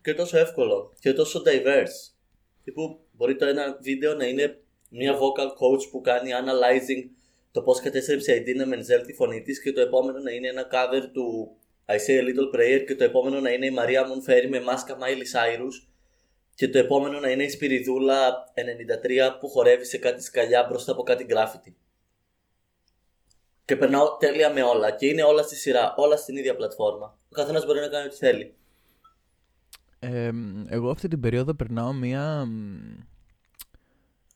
Και 0.02 0.14
τόσο 0.14 0.38
εύκολο. 0.38 0.92
Και 1.00 1.12
τόσο 1.12 1.42
diverse. 1.46 2.12
Τύπου 2.64 3.00
μπορεί 3.12 3.36
το 3.36 3.46
ένα 3.46 3.78
βίντεο 3.82 4.14
να 4.14 4.24
είναι 4.24 4.62
μια 4.90 5.14
vocal 5.14 5.48
coach 5.48 5.88
που 5.90 6.00
κάνει 6.00 6.30
analyzing 6.32 7.10
το 7.50 7.62
πώς 7.62 7.80
κατέστρεψε 7.80 8.34
η 8.34 8.44
Dina 8.46 8.74
Menzel 8.74 9.02
τη 9.06 9.12
φωνή 9.12 9.42
της 9.42 9.62
και 9.62 9.72
το 9.72 9.80
επόμενο 9.80 10.18
να 10.18 10.30
είναι 10.30 10.48
ένα 10.48 10.66
cover 10.72 11.02
του 11.12 11.56
I 11.86 11.92
Say 11.92 12.20
a 12.20 12.22
Little 12.22 12.56
Prayer 12.56 12.84
και 12.86 12.94
το 12.94 13.04
επόμενο 13.04 13.40
να 13.40 13.50
είναι 13.50 13.66
η 13.66 13.70
Μαρία 13.70 14.06
Μονφέρη 14.06 14.48
με 14.48 14.60
μάσκα 14.60 14.96
Miley 14.98 15.36
Cyrus 15.36 15.88
και 16.54 16.68
το 16.68 16.78
επόμενο 16.78 17.20
να 17.20 17.30
είναι 17.30 17.42
η 17.42 17.48
Σπυριδούλα 17.48 18.44
93 18.54 19.38
που 19.40 19.48
χορεύει 19.48 19.84
σε 19.84 19.98
κάτι 19.98 20.22
σκαλιά 20.22 20.66
μπροστά 20.68 20.92
από 20.92 21.02
κάτι 21.02 21.26
graffiti. 21.28 21.72
Και 23.64 23.76
περνάω 23.76 24.16
τέλεια 24.16 24.52
με 24.52 24.62
όλα 24.62 24.90
και 24.90 25.06
είναι 25.06 25.22
όλα 25.22 25.42
στη 25.42 25.56
σειρά, 25.56 25.94
όλα 25.96 26.16
στην 26.16 26.36
ίδια 26.36 26.56
πλατφόρμα. 26.56 27.18
Ο 27.28 27.34
καθένας 27.34 27.66
μπορεί 27.66 27.80
να 27.80 27.88
κάνει 27.88 28.06
ό,τι 28.06 28.16
θέλει. 28.16 28.54
Ε, 29.98 30.30
εγώ 30.68 30.90
αυτή 30.90 31.08
την 31.08 31.20
περίοδο 31.20 31.54
περνάω 31.54 31.92
μία, 31.92 32.44
μ, 32.44 33.09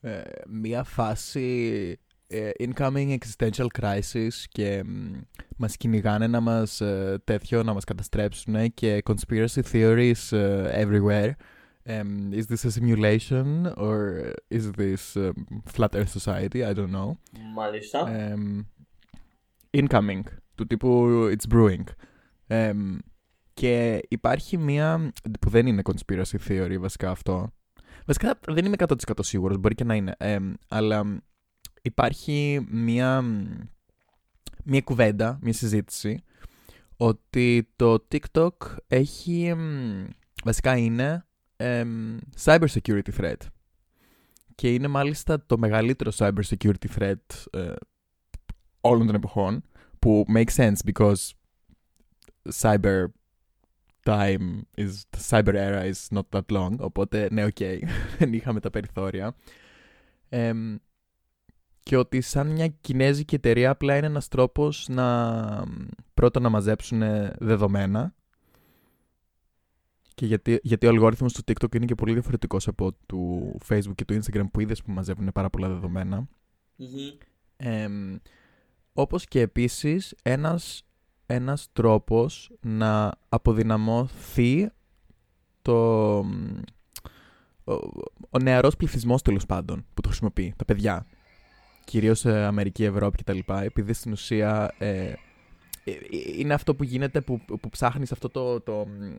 ε, 0.05 0.23
μία 0.47 0.85
φάση 0.85 1.99
ε, 2.27 2.51
incoming 2.59 3.17
existential 3.19 3.67
crisis 3.81 4.35
και 4.49 4.83
μ, 4.85 5.13
μας 5.57 5.77
κυνηγάνε 5.77 6.27
να 6.27 6.41
μας 6.41 6.81
ε, 6.81 7.21
τέτοιο 7.25 7.63
να 7.63 7.73
μας 7.73 7.85
καταστρέψουν 7.85 8.75
και 8.75 9.03
conspiracy 9.05 9.63
theories 9.73 10.31
ε, 10.31 10.85
everywhere. 10.85 11.31
Um, 11.87 12.33
is 12.33 12.47
this 12.47 12.65
a 12.65 12.71
simulation 12.71 13.75
or 13.77 14.33
is 14.49 14.73
this 14.73 15.17
um, 15.17 15.35
flat 15.75 15.95
earth 15.95 16.13
society? 16.19 16.65
I 16.65 16.73
don't 16.73 16.91
know. 16.91 17.11
Μάλιστα. 17.55 18.09
Εμ, 18.09 18.65
incoming, 19.71 20.23
του 20.55 20.67
τύπου 20.67 21.09
it's 21.33 21.55
brewing. 21.55 21.85
Εμ, 22.47 22.99
και 23.55 24.01
υπάρχει 24.09 24.57
μία, 24.57 25.13
που 25.41 25.51
δεν 25.51 25.67
είναι 25.67 25.83
conspiracy 25.85 26.49
theory 26.49 26.77
βασικά 26.79 27.11
αυτό. 27.11 27.53
Βασικά 28.05 28.39
δεν 28.47 28.65
είμαι 28.65 28.77
100% 28.79 28.95
σίγουρος, 29.21 29.59
μπορεί 29.59 29.75
και 29.75 29.85
να 29.85 29.95
είναι. 29.95 30.15
Εμ, 30.19 30.53
αλλά 30.69 31.05
μ, 31.05 31.17
υπάρχει 31.83 32.67
μία, 32.71 33.23
μ, 33.23 33.45
μία 34.65 34.81
κουβέντα, 34.81 35.39
μία 35.43 35.53
συζήτηση, 35.53 36.23
ότι 36.97 37.73
το 37.77 38.07
TikTok 38.13 38.57
έχει, 38.87 39.45
εμ, 39.45 40.05
βασικά 40.45 40.77
είναι 40.77 41.27
εμ, 41.57 42.17
cyber 42.45 42.67
security 42.67 43.11
threat. 43.19 43.37
Και 44.55 44.75
είναι 44.75 44.89
μάλιστα 44.89 45.47
το 45.47 45.59
μεγαλύτερο 45.59 46.11
cyber 46.15 46.43
security 46.49 46.87
threat 46.99 47.15
ε, 47.51 47.75
όλων 48.81 49.07
των 49.07 49.15
εποχών 49.15 49.63
που 49.99 50.25
makes 50.35 50.55
sense 50.57 50.77
because 50.93 51.31
cyber 52.61 53.05
time 54.05 54.63
is 54.77 54.93
the 55.11 55.21
cyber 55.29 55.55
era 55.55 55.93
is 55.93 56.17
not 56.17 56.25
that 56.31 56.57
long 56.57 56.77
οπότε 56.79 57.29
ναι 57.31 57.45
οκ 57.45 57.57
δεν 58.19 58.33
είχαμε 58.33 58.61
τα 58.61 58.71
περιθώρια. 58.71 59.37
Εμ, 60.29 60.77
και 61.83 61.97
ότι 61.97 62.21
σαν 62.21 62.47
μια 62.47 62.69
κινέζικη 62.69 63.35
εταιρεία 63.35 63.71
απλά 63.71 63.97
είναι 63.97 64.07
ένας 64.07 64.29
τρόπος 64.29 64.89
να 64.89 65.65
πρώτα 66.15 66.41
να 66.41 66.49
μαζέψουν 66.49 67.03
δεδομένα. 67.39 68.15
Και 70.15 70.27
γιατί, 70.27 70.59
γιατί 70.63 70.87
ο 70.87 70.89
αλγόριθμος 70.89 71.33
του 71.33 71.43
TikTok 71.47 71.75
είναι 71.75 71.85
και 71.85 71.95
πολύ 71.95 72.13
διαφορετικός 72.13 72.69
από 72.69 72.93
του 73.07 73.53
Facebook 73.69 73.95
και 73.95 74.05
του 74.05 74.15
Instagram 74.15 74.45
που 74.53 74.61
είδες 74.61 74.83
που 74.83 74.91
μαζεύουν 74.91 75.33
πάρα 75.33 75.51
πολλά 75.51 75.69
δεδομένα. 75.69 76.29
Μμμ. 76.77 76.89
Εμ, 77.57 78.17
όπως 78.93 79.25
και 79.25 79.41
επίσης 79.41 80.15
ένας, 80.23 80.85
ένας 81.27 81.69
τρόπος 81.73 82.51
να 82.61 83.13
αποδυναμωθεί 83.29 84.71
το, 85.63 86.19
ο, 87.65 87.75
ο 88.31 88.39
νεαρός 88.43 88.77
πληθυσμός 88.77 89.23
τέλος 89.23 89.47
πάντων 89.47 89.87
που 89.95 90.01
το 90.01 90.09
χρησιμοποιεί, 90.09 90.55
τα 90.57 90.65
παιδιά. 90.65 91.07
Κυρίως 91.85 92.19
σε 92.19 92.45
Αμερική, 92.45 92.85
Ευρώπη 92.85 93.23
κτλ. 93.23 93.39
Επειδή 93.47 93.93
στην 93.93 94.13
ουσία 94.13 94.75
ε, 94.79 95.13
ε, 95.85 95.93
είναι 96.37 96.55
αυτό 96.55 96.75
που 96.75 96.85
γίνεται 96.85 97.21
που, 97.21 97.41
που 97.45 97.69
ψάχνεις 97.69 98.13
αυτό 98.13 98.29
το, 98.29 98.61
το 98.61 98.87
μ, 98.87 99.17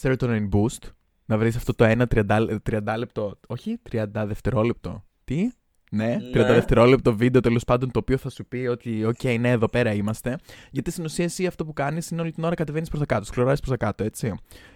serotonin 0.00 0.48
boost 0.48 0.90
να 1.24 1.38
βρεις 1.38 1.56
αυτό 1.56 1.74
το 1.74 1.84
ένα 1.84 2.06
30, 2.10 2.56
30 2.70 2.94
λεπτό, 2.98 3.38
όχι 3.46 3.80
30 3.90 4.06
δευτερόλεπτο. 4.12 5.04
Τι; 5.24 5.50
Ναι, 5.90 6.16
30 6.32 6.46
Ναι. 6.46 6.54
δευτερόλεπτο 6.54 7.16
βίντεο 7.16 7.40
τέλος 7.40 7.64
πάντων 7.64 7.90
το 7.90 7.98
οποίο 7.98 8.16
θα 8.16 8.30
σου 8.30 8.46
πει 8.46 8.56
ότι, 8.56 9.04
οκ, 9.04 9.22
ναι, 9.22 9.50
εδώ 9.50 9.68
πέρα 9.68 9.92
είμαστε. 9.92 10.38
Γιατί 10.70 10.90
στην 10.90 11.04
ουσία 11.04 11.24
εσύ 11.24 11.46
αυτό 11.46 11.64
που 11.64 11.72
κάνεις 11.72 12.10
είναι 12.10 12.20
όλη 12.20 12.32
την 12.32 12.44
ώρα 12.44 12.54
κατεβαίνεις 12.54 12.88
προς 12.88 13.00
τα 13.00 13.06
κάτω, 13.06 13.24
σκρολάρεις 13.24 13.60
προς 13.60 13.78
τα 13.78 13.86
κάτω, 13.86 14.04
έτσι. 14.04 14.34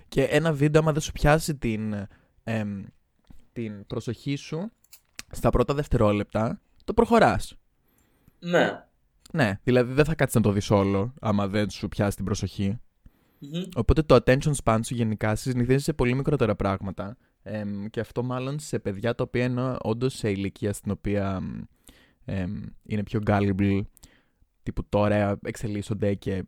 Και 0.09 0.23
ένα 0.23 0.53
βίντεο, 0.53 0.81
άμα 0.81 0.93
δεν 0.93 1.01
σου 1.01 1.13
πιάσει 1.13 1.55
την, 1.57 1.95
εμ, 2.45 2.83
την 3.53 3.87
προσοχή 3.87 4.37
σου 4.37 4.71
στα 5.31 5.51
πρώτα 5.51 5.75
δευτερόλεπτα, 5.75 6.61
το 6.85 6.95
προχωράς. 6.95 7.57
Ναι. 8.39 8.85
Ναι, 9.33 9.59
δηλαδή 9.63 9.93
δεν 9.93 10.05
θα 10.05 10.15
κάτσεις 10.15 10.37
να 10.37 10.43
το 10.43 10.53
δεις 10.53 10.71
όλο, 10.71 11.15
άμα 11.21 11.49
δεν 11.49 11.71
σου 11.71 11.89
πιάσει 11.89 12.17
την 12.17 12.25
προσοχή. 12.25 12.79
Μμμ. 13.39 13.63
Οπότε 13.75 14.03
το 14.03 14.15
attention 14.15 14.53
span 14.65 14.79
σου 14.85 14.95
γενικά 14.95 15.35
συνηθίζεις 15.35 15.85
σε 15.85 15.93
πολύ 15.93 16.15
μικρότερα 16.15 16.57
πράγματα. 16.57 17.17
Εμ, 17.43 17.87
και 17.87 18.01
αυτό 18.01 18.23
μάλλον 18.23 18.59
σε 18.59 18.79
παιδιά 18.79 19.15
τα 19.15 19.25
οποία 19.25 19.45
είναι 19.45 19.77
όντως 19.81 20.15
σε 20.15 20.31
ηλικία 20.31 20.73
στην 20.73 20.91
οποία 20.91 21.41
μ, 21.41 21.61
εμ, 22.25 22.63
είναι 22.83 23.03
πιο 23.03 23.21
gullible, 23.27 23.81
τύπου 24.63 24.89
τώρα 24.89 25.39
εξελίσσονται 25.43 26.15
και 26.15 26.45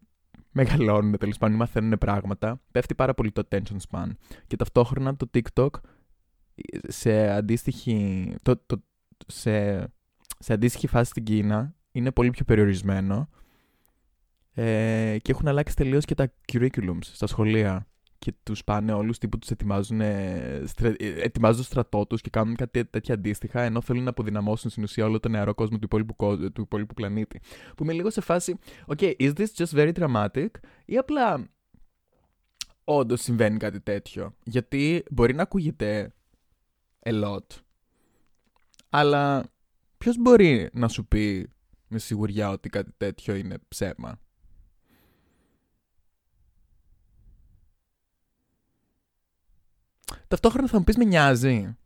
μεγαλώνουν, 0.52 1.18
τέλος 1.18 1.38
πάντων, 1.38 1.56
μαθαίνουν 1.56 1.98
πράγματα. 1.98 2.60
Πέφτει 2.72 2.94
πάρα 2.94 3.14
πολύ 3.14 3.32
το 3.32 3.42
attention 3.50 3.76
span. 3.90 4.10
Και 4.46 4.56
ταυτόχρονα 4.56 5.16
το 5.16 5.30
TikTok 5.34 5.68
σε 6.88 7.30
αντίστοιχη, 7.30 8.34
το, 8.42 8.56
το, 8.66 8.82
σε, 9.26 9.78
σε 10.38 10.52
αντίστοιχη 10.52 10.86
φάση 10.86 11.10
στην 11.10 11.24
Κίνα 11.24 11.74
είναι 11.92 12.10
πολύ 12.10 12.30
πιο 12.30 12.44
περιορισμένο 12.44 13.28
ε, 14.54 15.16
και 15.22 15.30
έχουν 15.30 15.48
αλλάξει 15.48 15.76
τελείως 15.76 16.04
και 16.04 16.14
τα 16.14 16.32
curriculums 16.52 17.02
στα 17.02 17.26
σχολεία. 17.26 17.86
Και 18.24 18.34
τους 18.42 18.64
πάνε 18.64 18.92
όλους 18.92 19.18
τύπου 19.18 19.38
τους 19.38 19.50
ετοιμάζουν, 19.50 20.00
ε, 20.00 20.62
στρα, 20.66 20.88
ε, 20.88 20.94
ετοιμάζουν 20.98 21.56
το 21.56 21.62
στρατό 21.62 22.06
τους 22.06 22.20
και 22.20 22.30
κάνουν 22.30 22.56
κάτι 22.56 22.84
τέτοια 22.84 23.14
αντίστοιχα, 23.14 23.62
ενώ 23.62 23.80
θέλουν 23.80 24.02
να 24.02 24.10
αποδυναμώσουν 24.10 24.70
στην 24.70 24.82
ουσία 24.82 25.04
όλο 25.04 25.20
τον 25.20 25.30
νεαρό 25.30 25.54
κόσμο 25.54 25.78
του 25.78 25.84
υπόλοιπου, 25.84 26.16
κο- 26.16 26.50
του 26.50 26.60
υπόλοιπου 26.60 26.94
πλανήτη. 26.94 27.40
Που 27.76 27.82
είμαι 27.82 27.92
λίγο 27.92 28.10
σε 28.10 28.20
φάση, 28.20 28.58
OK, 28.86 29.12
is 29.18 29.32
this 29.32 29.46
just 29.56 29.74
very 29.74 29.92
dramatic, 29.92 30.46
ή 30.84 30.96
απλά 30.96 31.48
όντως 32.84 33.20
συμβαίνει 33.20 33.56
κάτι 33.56 33.80
τέτοιο. 33.80 34.34
Γιατί 34.44 35.04
μπορεί 35.10 35.34
να 35.34 35.42
ακούγεται 35.42 36.12
a 37.04 37.24
lot, 37.24 37.46
αλλά 38.88 39.44
ποιος 39.98 40.16
μπορεί 40.18 40.70
να 40.72 40.88
σου 40.88 41.06
πει 41.06 41.48
με 41.88 41.98
σιγουριά 41.98 42.50
ότι 42.50 42.68
κάτι 42.68 42.92
τέτοιο 42.96 43.34
είναι 43.34 43.58
ψέμα; 43.68 44.20
Ταυτόχρονα 50.34 50.68
θα 50.68 50.78
μου 50.78 50.84
πεις 50.84 50.96
με 50.96 51.04
νοιάζει. 51.04 51.76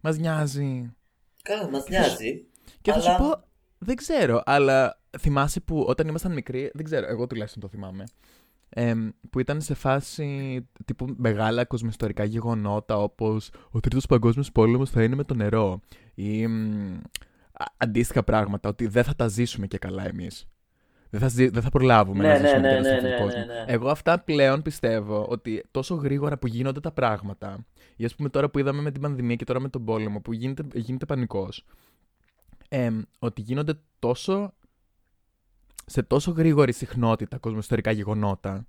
Μας 0.00 0.18
νοιάζει. 0.18 0.92
Καλά, 1.42 1.70
μας 1.70 1.88
νοιάζει. 1.88 2.44
Και 2.80 2.92
θα 2.92 2.98
Αλλά- 2.98 3.10
σου 3.16 3.22
πω, 3.22 3.46
Δεν 3.78 3.96
ξέρω, 3.96 4.42
αλλά 4.44 5.00
θυμάσαι 5.18 5.60
που 5.60 5.84
όταν 5.88 6.08
ήμασταν 6.08 6.32
μικροί, 6.32 6.70
δεν 6.74 6.84
ξέρω, 6.84 7.06
εγώ 7.06 7.26
τουλάχιστον 7.26 7.62
το 7.62 7.68
θυμάμαι, 7.68 8.04
εμ, 8.68 9.08
που 9.30 9.38
ήταν 9.40 9.60
σε 9.60 9.74
φάση 9.74 10.68
τύπου 10.84 11.14
μεγάλα 11.16 11.64
κοσμοϊστορικά 11.64 12.24
γεγονότα 12.24 12.96
όπως 12.96 13.50
ο 13.70 13.80
Τρίτος 13.80 14.06
Παγκόσμιος 14.06 14.52
Πόλεμος 14.52 14.90
θα 14.90 15.02
είναι 15.02 15.14
με 15.14 15.24
το 15.24 15.34
νερό 15.34 15.80
ή 16.14 16.46
μ, 16.46 16.94
α- 17.52 17.72
αντίστοιχα 17.76 18.22
πράγματα, 18.22 18.68
ότι 18.68 18.86
δεν 18.86 19.04
θα 19.04 19.14
τα 19.16 19.28
ζήσουμε 19.28 19.66
και 19.66 19.78
καλά 19.78 20.06
εμείς. 20.06 20.48
Δεν 21.10 21.20
θα, 21.20 21.28
ζει- 21.28 21.48
δεν 21.48 21.62
θα 21.62 21.68
προλάβουμε 21.68 22.22
Ναι, 22.22 22.28
να 22.28 22.38
ναι, 22.38 22.40
ζήσουμε 22.40 22.60
ναι, 22.60 22.68
τέλος 22.68 22.86
ναι, 22.86 22.92
αυτού 22.92 23.04
του 23.04 23.10
ναι, 23.10 23.18
κόσμου. 23.18 23.38
ναι, 23.38 23.44
ναι. 23.54 23.64
Εγώ 23.66 23.88
αυτά 23.88 24.20
πλέον 24.20 24.62
πιστεύω 24.62 25.26
ότι 25.28 25.64
τόσο 25.70 25.94
γρήγορα 25.94 26.38
που 26.38 26.46
γίνονται 26.46 26.80
τα 26.80 26.92
πράγματα, 26.92 27.66
ή 27.96 28.04
ας 28.04 28.14
πούμε 28.14 28.28
τώρα 28.28 28.50
που 28.50 28.58
είδαμε 28.58 28.82
με 28.82 28.90
την 28.90 29.00
πανδημία 29.00 29.36
και 29.36 29.44
τώρα 29.44 29.60
με 29.60 29.68
τον 29.68 29.84
πόλεμο, 29.84 30.20
που 30.20 30.32
γίνεται, 30.32 30.78
γίνεται 30.78 31.06
πανικός, 31.06 31.64
εμ, 32.68 33.00
ότι 33.18 33.40
γίνονται 33.42 33.80
τόσο 33.98 34.54
σε 35.86 36.02
τόσο 36.02 36.30
γρήγορη 36.30 36.72
συχνότητα 36.72 37.38
κοσμοϊστορικά 37.38 37.90
γεγονότα. 37.90 38.66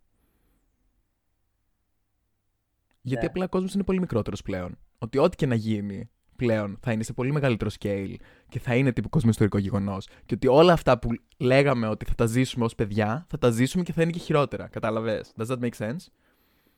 Γιατί 3.02 3.24
Ναι. 3.24 3.30
απλά 3.30 3.46
ο 3.46 3.50
κόσμος 3.50 3.74
είναι 3.74 3.84
πολύ 3.84 4.00
μικρότερος 4.00 4.42
πλέον. 4.42 4.78
Ότι 4.98 5.18
ό,τι 5.18 5.36
και 5.36 5.46
να 5.46 5.56
γίνει 5.56 6.10
πλέον 6.40 6.78
θα 6.82 6.92
είναι 6.92 7.04
σε 7.04 7.14
πολύ 7.14 7.32
μεγαλύτερο 7.32 7.70
scale 7.80 8.16
και 8.50 8.60
θα 8.60 8.76
είναι 8.76 8.92
τύπου 8.92 9.10
κοσμοϊστορικό 9.10 9.58
γεγονός. 9.58 10.08
Και 10.26 10.34
ότι 10.34 10.48
όλα 10.48 10.74
αυτά 10.74 11.00
που 11.00 11.10
λέγαμε 11.38 11.88
ότι 11.88 12.06
θα 12.06 12.16
τα 12.16 12.26
ζήσουμε 12.26 12.66
ως 12.66 12.76
παιδιά, 12.76 13.26
θα 13.30 13.38
τα 13.38 13.50
ζήσουμε 13.50 13.84
και 13.84 13.94
θα 13.94 14.02
είναι 14.02 14.12
και 14.12 14.20
χειρότερα. 14.20 14.68
Κατάλαβες; 14.68 15.34
Does 15.38 15.46
that 15.46 15.60
make 15.60 15.78
sense? 15.78 16.02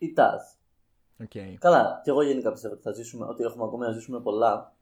It 0.01 0.13
does. 0.15 0.61
Okay. 1.23 1.55
Καλά, 1.59 2.01
και 2.03 2.09
εγώ 2.09 2.21
γενικά 2.21 2.51
πιστεύω 2.51 2.73
ότι 2.73 2.83
θα 2.83 2.91
ζήσουμε, 2.91 3.25
ότι 3.25 3.43
έχουμε 3.43 3.63
ακόμη 3.63 3.85
να 3.85 3.91
ζήσουμε 3.91 4.19
πολλά, 4.19 4.75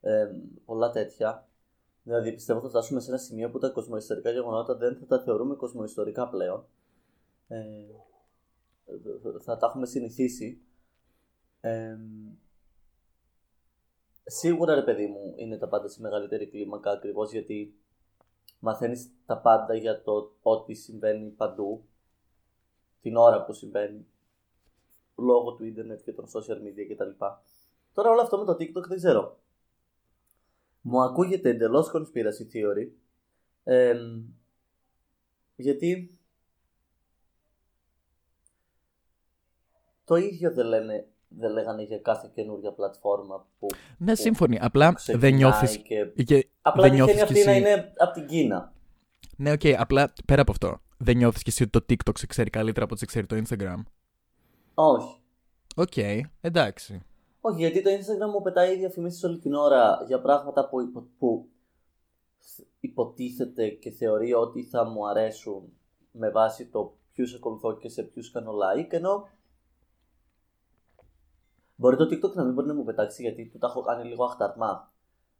ε, 0.00 0.26
πολλά 0.64 0.90
τέτοια. 0.90 1.48
Δηλαδή 2.02 2.32
πιστεύω 2.32 2.60
θα 2.60 2.68
φτάσουμε 2.68 3.00
σε 3.00 3.10
ένα 3.10 3.18
σημείο 3.18 3.50
που 3.50 3.58
τα 3.58 3.68
κοσμοϊστορικά 3.68 4.30
γεγονότα 4.30 4.76
δεν 4.76 4.96
θα 4.96 5.06
τα 5.06 5.22
θεωρούμε 5.22 5.54
κοσμοϊστορικά 5.54 6.28
πλέον. 6.28 6.66
Ε, 7.48 7.56
θα 9.44 9.56
τα 9.56 9.66
έχουμε 9.66 9.86
συνηθίσει. 9.86 10.62
Ε, 11.60 11.96
σίγουρα 14.28 14.74
ρε 14.74 14.82
παιδί 14.82 15.06
μου 15.06 15.34
είναι 15.36 15.58
τα 15.58 15.68
πάντα 15.68 15.88
σε 15.88 16.00
μεγαλύτερη 16.00 16.46
κλίμακα 16.46 16.90
ακριβώς 16.90 17.32
γιατί 17.32 17.74
μαθαίνεις 18.58 19.10
τα 19.26 19.38
πάντα 19.38 19.74
για 19.74 20.02
το 20.02 20.32
ό,τι 20.42 20.74
συμβαίνει 20.74 21.28
παντού 21.28 21.84
την 23.00 23.16
ώρα 23.16 23.44
που 23.44 23.52
συμβαίνει 23.52 24.06
λόγω 25.16 25.52
του 25.52 25.64
ίντερνετ 25.64 26.02
και 26.02 26.12
των 26.12 26.24
social 26.24 26.56
media 26.56 26.94
κτλ. 26.94 27.24
Τώρα 27.92 28.10
όλο 28.10 28.20
αυτό 28.20 28.38
με 28.38 28.44
το 28.44 28.52
TikTok 28.52 28.86
δεν 28.88 28.96
ξέρω. 28.96 29.38
Μου 30.80 31.02
ακούγεται 31.02 31.48
εντελώς 31.48 31.90
conspiracy 31.94 32.54
theory. 32.54 32.88
εμ, 33.64 34.22
γιατί 35.56 36.18
το 40.04 40.16
ίδιο 40.16 40.52
δεν, 40.52 40.66
λένε, 40.66 41.08
δεν 41.28 41.50
λέγανε 41.50 41.82
για 41.82 41.98
κάθε 41.98 42.30
καινούργια 42.34 42.72
πλατφόρμα 42.72 43.46
που 43.58 43.66
Ναι, 43.98 44.14
σύμφωνοι. 44.14 44.58
Απλά 44.60 44.92
ξεκινάει 44.92 45.30
δεν 45.30 45.38
νιώθεις... 45.38 45.76
και... 45.76 46.04
Και 46.24 46.48
Απλά 46.62 46.82
δεν 46.82 46.90
τυχαίνει 46.90 47.12
νιώθεις 47.12 47.22
αυτή 47.22 47.34
κι 47.34 47.44
να 47.44 47.50
εσύ... 47.50 47.60
είναι 47.60 47.92
από 47.96 48.12
την 48.12 48.26
Κίνα. 48.26 48.72
Ναι, 49.36 49.52
οκ, 49.52 49.60
απλά 49.78 50.12
πέρα 50.26 50.40
από 50.42 50.50
αυτό. 50.50 50.80
Δεν 50.98 51.16
νιώθεις 51.16 51.42
κι 51.42 51.48
εσύ 51.48 51.62
ότι 51.62 51.80
το 51.80 51.84
TikTok 51.88 52.18
σε 52.18 52.26
ξέρει 52.26 52.50
καλύτερα 52.50 52.84
από 52.84 52.94
ό,τι 52.94 53.00
σε 53.00 53.06
ξέρει 53.06 53.26
το 53.26 53.36
Instagram; 53.36 53.82
Όχι. 54.74 55.20
Οκ, 55.76 55.96
εντάξει. 56.40 57.02
Όχι, 57.40 57.58
γιατί 57.58 57.82
το 57.82 57.90
Instagram 57.90 58.30
μου 58.32 58.42
πετάει 58.42 58.76
διαφημίσεις 58.76 59.24
όλη 59.24 59.38
την 59.38 59.54
ώρα 59.54 60.04
για 60.06 60.20
πράγματα 60.20 60.68
που, 60.68 60.80
υπο- 60.80 61.08
που 61.18 61.48
υποτίθεται 62.80 63.68
και 63.68 63.90
θεωρεί 63.90 64.32
ότι 64.32 64.62
θα 64.62 64.84
μου 64.84 65.08
αρέσουν 65.08 65.62
με 66.10 66.30
βάση 66.30 66.66
το 66.66 66.96
ποιους 67.12 67.34
ακολουθώ 67.34 67.76
και 67.76 67.88
σε 67.88 68.02
ποιους 68.02 68.30
κάνω 68.30 68.52
like. 68.52 68.92
Ενώ 68.92 69.28
μπορεί 71.78 71.96
το 71.96 72.04
TikTok 72.04 72.32
να 72.34 72.44
μην 72.44 72.54
μπορεί 72.54 72.66
να 72.66 72.74
μου 72.74 72.84
πετάξει 72.84 73.22
γιατί 73.22 73.46
του 73.46 73.58
τα 73.58 73.66
έχω 73.66 73.82
κάνει 73.82 74.08
λίγο 74.08 74.24
αχταρμά. 74.24 74.92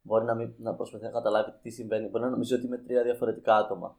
Μπορεί 0.02 0.24
να, 0.24 0.34
μην, 0.34 0.54
να 0.58 0.74
προσπαθεί 0.74 1.04
να 1.04 1.10
καταλάβει 1.10 1.52
τι 1.62 1.70
συμβαίνει. 1.70 2.08
Μπορεί 2.08 2.24
να 2.24 2.30
νομίζω 2.30 2.56
ότι 2.56 2.66
είμαι 2.66 2.78
τρία 2.78 3.02
διαφορετικά 3.02 3.56
άτομα 3.56 3.96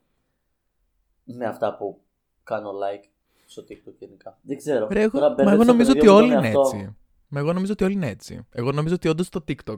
με 1.24 1.46
αυτά 1.46 1.78
που 1.78 2.02
κάνω 2.44 2.70
like 2.72 3.08
στο 3.46 3.64
TikTok 3.70 3.94
γενικά. 4.00 4.40
Δεν 4.42 4.58
ξέρω. 4.58 4.88
Ρε, 4.92 5.02
εγώ, 5.02 5.20
Τώρα 5.20 5.30
μα 5.30 5.36
μπέρδεψα 5.36 5.54
εγώ 5.54 5.66
το 5.66 5.72
νομίζω 5.72 5.92
ότι 5.92 6.00
παιδί 6.00 6.12
μου 6.12 6.18
όλοι 6.18 6.30
τον 6.30 6.38
είναι 6.38 6.48
εαυτό. 6.48 6.62
έτσι. 6.62 6.96
Μα 7.28 7.40
εγώ 7.40 7.54
νομίζω 7.54 7.72
ότι 7.72 7.84
όλοι 7.84 7.94
είναι 7.94 8.08
έτσι. 8.10 8.48
Εγώ 8.52 8.72
νομίζω 8.72 8.96
ότι 8.96 9.08
όντως 9.08 9.30
το 9.30 9.44
TikTok, 9.48 9.78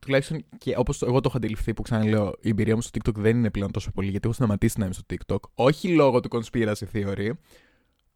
τουλάχιστον 0.00 0.44
και 0.58 0.74
όπως 0.78 1.02
εγώ 1.02 1.20
το 1.20 1.28
έχω 1.28 1.36
αντιληφθεί 1.36 1.74
που 1.74 1.82
ξαναλέω, 1.82 2.34
η 2.40 2.48
εμπειρία 2.48 2.74
μου 2.74 2.80
στο 2.82 2.98
TikTok 2.98 3.14
δεν 3.14 3.36
είναι 3.36 3.50
πλέον 3.50 3.70
τόσο 3.70 3.90
πολύ 3.90 4.10
γιατί 4.10 4.26
έχω 4.26 4.34
σταματήσει 4.36 4.78
να 4.78 4.84
είμαι 4.84 4.94
στο 4.94 5.04
TikTok. 5.10 5.40
Όχι 5.54 5.94
λόγω 5.94 6.20
του 6.20 6.28
conspiracy 6.32 6.84
theory, 6.92 7.30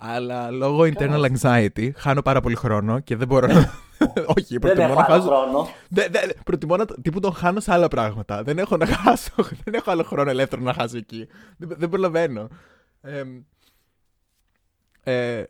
αλλά 0.05 0.51
λόγω 0.51 0.83
internal 0.83 1.31
anxiety. 1.33 1.91
Χάνω 1.95 2.23
πάρα 2.23 2.41
πολύ 2.41 2.55
χρόνο 2.55 3.01
και 3.01 3.17
δεν 3.17 3.27
μπορώ 3.29 3.47
να. 3.47 3.73
Όχι, 4.37 4.59
Δεν 4.59 4.61
προτιμώ 4.61 4.87
έχω 4.87 4.95
να 4.95 5.05
άλλο 5.05 5.15
χάσω. 5.15 5.27
χρόνο. 5.27 5.69
Δεν, 5.89 6.13
δεν, 6.13 6.31
προτιμώ 6.45 6.77
να. 6.77 6.85
τύπου 6.87 7.21
τον 7.21 7.33
χάνω 7.33 7.61
σε 7.61 7.73
άλλα 7.73 7.89
πράγματα. 7.89 8.43
Δεν 8.43 8.59
έχω 8.59 8.77
να 8.77 8.87
χάσω. 8.87 9.35
Δεν 9.65 9.75
έχω 9.75 9.91
άλλο 9.91 10.03
χρόνο 10.03 10.31
ελεύθερο 10.31 10.63
να 10.63 10.73
χάσω 10.75 10.97
εκεί. 10.97 11.29
Δεν, 11.57 11.75
δεν 11.79 11.89
προλαβαίνω. 11.89 12.49
Εμ, 13.01 13.41
ε, 15.03 15.45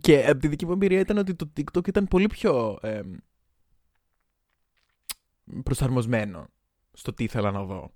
και 0.00 0.26
από 0.28 0.38
τη 0.38 0.48
δική 0.48 0.66
μου 0.66 0.72
εμπειρία 0.72 1.00
ήταν 1.00 1.16
ότι 1.16 1.34
το 1.34 1.52
TikTok 1.56 1.88
ήταν 1.88 2.08
πολύ 2.08 2.26
πιο 2.26 2.78
εμ, 2.82 3.12
προσαρμοσμένο 5.62 6.46
στο 6.92 7.12
τι 7.12 7.24
ήθελα 7.24 7.50
να 7.50 7.62
δω. 7.64 7.90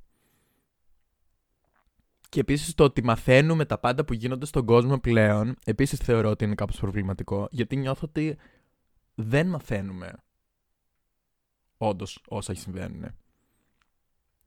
Και 2.37 2.43
επίσης 2.43 2.75
το 2.75 2.85
ότι 2.85 3.05
μαθαίνουμε 3.05 3.65
τα 3.65 3.79
πάντα 3.79 4.05
που 4.05 4.13
γίνονται 4.13 4.47
στον 4.47 4.67
κόσμο 4.67 4.99
πλέον, 4.99 5.57
επίσης 5.65 5.99
θεωρώ 5.99 6.31
ότι 6.31 6.45
είναι 6.45 6.55
κάπως 6.55 6.79
προβληματικό, 6.79 7.49
γιατί 7.51 7.77
νιώθω 7.77 8.01
ότι 8.05 8.37
δεν 9.15 9.47
μαθαίνουμε 9.47 10.13
όντως 11.77 12.23
όσα 12.29 12.55
συμβαίνουν. 12.55 13.15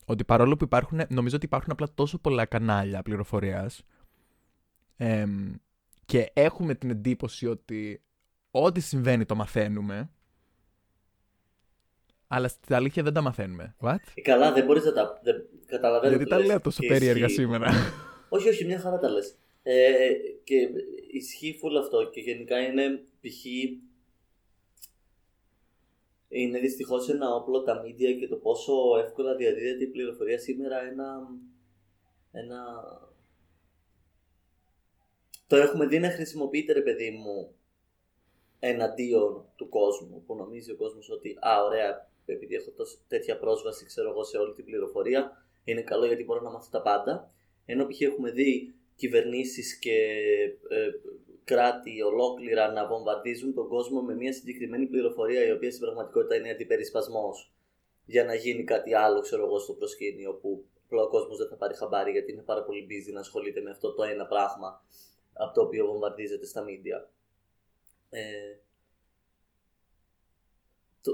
Ότι 0.05 0.23
παρόλο 0.23 0.57
που 0.57 0.63
υπάρχουν, 0.63 1.01
νομίζω 1.09 1.35
ότι 1.35 1.45
υπάρχουν 1.45 1.71
απλά 1.71 1.87
τόσο 1.93 2.17
πολλά 2.19 2.45
κανάλια 2.45 3.01
πληροφορίας 3.01 3.83
εμ, 4.95 5.53
και 6.05 6.31
έχουμε 6.33 6.75
την 6.75 6.89
εντύπωση 6.89 7.47
ότι 7.47 8.01
ό,τι 8.51 8.79
συμβαίνει 8.79 9.25
το 9.25 9.35
μαθαίνουμε, 9.35 10.09
αλλά 12.31 12.47
στην 12.47 12.75
αλήθεια 12.75 13.03
δεν 13.03 13.13
τα 13.13 13.21
μαθαίνουμε. 13.21 13.75
What? 13.81 13.97
Ε, 14.13 14.21
Καλά, 14.21 14.51
δεν 14.53 14.65
μπορείς 14.65 14.83
να 14.83 14.93
τα. 14.93 15.19
Δεν... 15.23 15.45
Καταλαβαίνω. 15.65 16.09
Γιατί 16.09 16.23
τι 16.23 16.29
τα 16.29 16.37
λες. 16.37 16.47
λέω 16.47 16.61
τόσο 16.61 16.81
Και 16.81 16.87
περίεργα 16.87 17.25
ισχύει. 17.25 17.41
σήμερα. 17.41 17.69
Όχι, 18.29 18.49
όχι, 18.49 18.65
μια 18.65 18.79
χαρά 18.79 18.97
τα 18.97 19.09
λες. 19.09 19.37
Ε, 19.63 20.11
και 20.43 20.69
ισχύει 21.11 21.57
φουλ 21.59 21.77
αυτό 21.77 22.09
και 22.09 22.19
γενικά 22.19 22.59
είναι 22.59 23.03
π.χ. 23.21 23.45
Είναι 26.27 26.59
δυστυχώς 26.59 27.09
ένα 27.09 27.33
όπλο 27.35 27.63
τα 27.63 27.81
media 27.81 28.17
και 28.19 28.27
το 28.29 28.35
πόσο 28.35 28.73
εύκολα 29.03 29.35
διαδίδεται 29.35 29.83
η 29.83 29.87
πληροφορία 29.87 30.39
σήμερα 30.39 30.81
ένα. 30.81 31.27
ένα... 32.31 32.63
Το 35.47 35.55
έχουμε 35.55 35.85
δει 35.85 35.99
να 35.99 36.09
χρησιμοποιείται 36.09 36.73
ρε 36.73 36.81
παιδί 36.81 37.11
μου 37.11 37.53
εναντίον 38.59 39.45
του 39.55 39.69
κόσμου 39.69 40.23
που 40.25 40.35
νομίζει 40.35 40.71
ο 40.71 40.75
κόσμος 40.75 41.09
ότι 41.09 41.37
α 41.39 41.63
ωραία 41.63 42.09
επειδή 42.31 42.55
έχω 42.55 42.71
τόση- 42.71 42.99
τέτοια 43.07 43.39
πρόσβαση 43.39 43.85
ξέρω 43.85 44.09
εγώ 44.09 44.23
σε 44.23 44.37
όλη 44.37 44.53
την 44.53 44.65
πληροφορία 44.65 45.45
είναι 45.63 45.81
καλό 45.81 46.05
γιατί 46.05 46.23
μπορώ 46.23 46.41
να 46.41 46.49
μάθω 46.49 46.69
τα 46.71 46.81
πάντα 46.81 47.31
ενώ 47.65 47.85
π.χ. 47.87 48.01
έχουμε 48.01 48.31
δει 48.31 48.73
κυβερνήσεις 48.95 49.79
και 49.79 49.97
ε, 50.69 50.89
κράτη 51.43 52.01
ολόκληρα 52.01 52.71
να 52.71 52.87
βομβαρδίζουν 52.87 53.53
τον 53.53 53.67
κόσμο 53.67 54.01
με 54.01 54.15
μια 54.15 54.33
συγκεκριμένη 54.33 54.85
πληροφορία 54.85 55.47
η 55.47 55.51
οποία 55.51 55.69
στην 55.71 55.81
πραγματικότητα 55.81 56.35
είναι 56.35 56.49
αντιπερισπασμός 56.49 57.53
για 58.05 58.23
να 58.25 58.33
γίνει 58.33 58.63
κάτι 58.63 58.93
άλλο 58.93 59.21
ξέρω 59.21 59.45
εγώ 59.45 59.59
στο 59.59 59.73
προσκήνιο 59.73 60.33
που 60.33 60.65
απλά 60.85 61.01
ο 61.01 61.07
κόσμος 61.07 61.37
δεν 61.37 61.47
θα 61.47 61.55
πάρει 61.55 61.75
χαμπάρι 61.75 62.11
γιατί 62.11 62.31
είναι 62.31 62.41
πάρα 62.41 62.63
πολύ 62.63 62.87
busy 62.89 63.13
να 63.13 63.19
ασχολείται 63.19 63.61
με 63.61 63.69
αυτό 63.69 63.93
το 63.93 64.03
ένα 64.03 64.25
πράγμα 64.25 64.83
από 65.33 65.53
το 65.53 65.61
οποίο 65.61 65.85
βομβαρδίζεται 65.85 66.45
στα 66.45 66.65
media. 66.67 67.07
Ε, 68.09 68.55
το, 71.01 71.11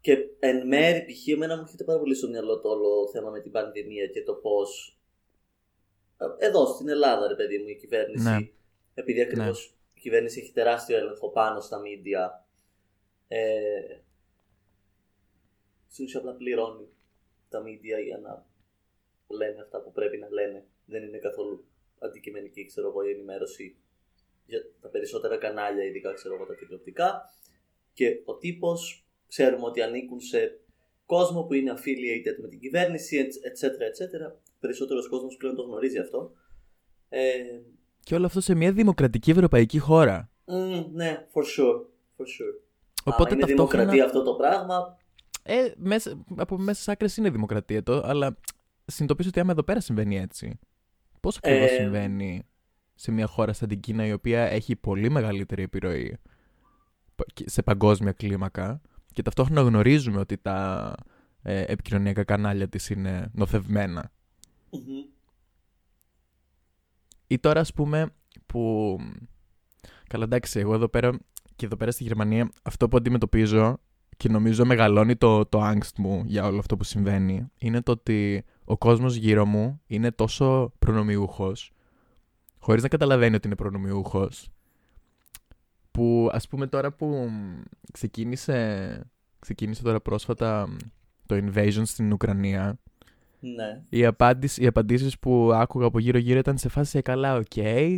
και 0.00 0.28
εν 0.38 0.66
μέρη 0.66 1.04
π.χ. 1.04 1.28
εμένα 1.28 1.56
μου 1.56 1.62
έρχεται 1.62 1.84
πάρα 1.84 1.98
πολύ 1.98 2.14
στο 2.14 2.28
μυαλό 2.28 2.60
το 2.60 2.68
όλο 2.68 3.08
θέμα 3.12 3.30
με 3.30 3.40
την 3.40 3.50
πανδημία 3.50 4.06
και 4.06 4.22
το 4.22 4.34
πώς 4.34 4.98
ε, 6.18 6.46
εδώ 6.46 6.66
στην 6.66 6.88
Ελλάδα 6.88 7.28
ρε 7.28 7.34
παιδί 7.34 7.58
μου 7.58 7.68
η 7.68 7.76
κυβέρνηση 7.76 8.28
Ναι. 8.28 8.50
επειδή 8.94 9.20
ακριβώς 9.20 9.74
η 9.94 10.00
κυβέρνηση 10.00 10.40
έχει 10.40 10.52
τεράστιο 10.52 10.96
έλεγχο 10.96 11.30
πάνω 11.30 11.60
στα 11.60 11.80
media 11.80 12.42
ε, 13.28 13.98
στην 15.88 16.04
ουσία 16.04 16.20
απλά 16.20 16.32
πληρώνει 16.34 16.88
τα 17.48 17.62
media 17.62 18.04
για 18.04 18.18
να 18.18 18.46
λένε 19.26 19.60
αυτά 19.60 19.80
που 19.80 19.92
πρέπει 19.92 20.18
να 20.18 20.28
λένε 20.30 20.66
δεν 20.86 21.02
είναι 21.02 21.18
καθόλου 21.18 21.64
αντικειμενική 21.98 22.66
ξέρω 22.66 22.88
εγώ 22.88 23.02
η 23.02 23.10
ενημέρωση 23.10 23.76
για 24.46 24.60
τα 24.80 24.88
περισσότερα 24.88 25.36
κανάλια 25.36 25.84
ειδικά 25.84 26.12
ξέρω 26.12 26.34
εγώ 26.34 26.44
τα 26.46 26.54
τηλεοπτικά 26.54 27.34
και 27.92 28.22
ο 28.24 28.36
τύπος 28.36 29.07
ξέρουμε 29.28 29.64
ότι 29.64 29.82
ανήκουν 29.82 30.20
σε 30.20 30.60
κόσμο 31.06 31.42
που 31.42 31.54
είναι 31.54 31.72
affiliated 31.76 32.36
με 32.42 32.48
την 32.48 32.58
κυβέρνηση, 32.60 33.16
etc. 33.18 33.64
etc. 33.64 34.32
Περισσότερος 34.60 35.08
κόσμος 35.08 35.36
πλέον 35.36 35.54
το 35.56 35.62
γνωρίζει 35.62 35.98
αυτό. 35.98 36.32
Ε, 37.08 37.30
Και 38.00 38.14
όλο 38.14 38.26
αυτό 38.26 38.40
σε 38.40 38.54
μια 38.54 38.72
δημοκρατική 38.72 39.30
ευρωπαϊκή 39.30 39.78
χώρα. 39.78 40.30
μ, 40.44 40.52
ναι, 40.92 41.26
for 41.32 41.40
sure. 41.42 41.76
For 42.16 42.24
sure. 42.24 42.60
Οπότε 43.04 43.22
Άμα 43.22 43.32
είναι 43.32 43.40
ταυτόχρονα. 43.40 43.82
δημοκρατία 43.84 44.04
αυτό 44.04 44.22
το 44.22 44.34
πράγμα, 44.34 44.96
Ε, 45.42 45.72
μέσα, 45.76 46.24
από 46.36 46.56
μέσα 46.58 46.74
στις 46.74 46.88
άκρες 46.88 47.16
είναι 47.16 47.30
δημοκρατία 47.30 47.82
το, 47.82 48.00
αλλά 48.04 48.36
συνειδητοποιήσω 48.84 49.28
ότι 49.28 49.40
άμα 49.40 49.52
εδώ 49.52 49.62
πέρα 49.62 49.80
συμβαίνει 49.80 50.18
έτσι. 50.18 50.58
Πώς 51.20 51.36
ακριβώς 51.36 51.70
Ε, 51.70 51.74
συμβαίνει 51.74 52.42
σε 52.94 53.10
μια 53.12 53.26
χώρα 53.26 53.52
σαν 53.52 53.68
την 53.68 53.80
Κίνα 53.80 54.06
η 54.06 54.12
οποία 54.12 54.40
έχει 54.42 54.76
πολύ 54.76 55.10
μεγαλύτερη 55.10 55.62
επιρροή 55.62 56.16
πα- 57.14 57.24
και- 57.34 57.48
σε 57.48 57.62
παγκόσμια 57.62 58.12
κλίμακα; 58.12 58.80
Και 59.18 59.24
ταυτόχρονα 59.24 59.60
γνωρίζουμε 59.60 60.18
ότι 60.18 60.36
τα 60.36 60.94
ε, 61.42 61.64
επικοινωνιακά 61.66 62.24
κανάλια 62.24 62.68
της 62.68 62.90
είναι 62.90 63.30
νοθευμένα. 63.32 64.10
μμμ. 64.70 65.04
Ή 67.26 67.38
τώρα 67.38 67.60
ας 67.60 67.72
πούμε 67.72 68.14
που... 68.46 68.96
Καλά 70.08 70.24
εντάξει, 70.24 70.58
εγώ 70.58 70.74
εδώ 70.74 70.88
πέρα 70.88 71.18
και 71.56 71.66
εδώ 71.66 71.76
πέρα 71.76 71.90
στη 71.90 72.02
Γερμανία 72.02 72.50
αυτό 72.62 72.88
που 72.88 72.96
αντιμετωπίζω 72.96 73.78
και 74.16 74.28
νομίζω 74.28 74.64
μεγαλώνει 74.64 75.16
το, 75.16 75.46
το 75.46 75.68
angst 75.70 75.96
μου 75.98 76.22
για 76.26 76.46
όλο 76.46 76.58
αυτό 76.58 76.76
που 76.76 76.84
συμβαίνει 76.84 77.50
είναι 77.58 77.82
το 77.82 77.92
ότι 77.92 78.44
ο 78.64 78.78
κόσμος 78.78 79.14
γύρω 79.14 79.46
μου 79.46 79.80
είναι 79.86 80.10
τόσο 80.10 80.72
προνομιούχος 80.78 81.72
χωρίς 82.58 82.82
να 82.82 82.88
καταλαβαίνει 82.88 83.34
ότι 83.34 83.46
είναι 83.46 83.56
προνομιούχος 83.56 84.48
που 85.90 86.28
ας 86.32 86.48
πούμε 86.48 86.66
τώρα 86.66 86.92
που 86.92 87.28
ξεκίνησε, 87.92 89.00
ξεκίνησε 89.38 89.82
τώρα 89.82 90.00
πρόσφατα 90.00 90.76
το 91.26 91.36
invasion 91.36 91.82
στην 91.84 92.12
Ουκρανία 92.12 92.78
Ναι. 93.40 93.82
οι, 93.88 94.04
απάντηση, 94.04 94.62
οι 94.62 94.66
απαντήσεις 94.66 95.18
που 95.18 95.50
άκουγα 95.54 95.86
από 95.86 95.98
γύρω 95.98 96.18
γύρω 96.18 96.38
ήταν 96.38 96.58
σε 96.58 96.68
φάση 96.68 96.98
«Ε, 96.98 97.00
καλά, 97.00 97.36
οκ, 97.36 97.52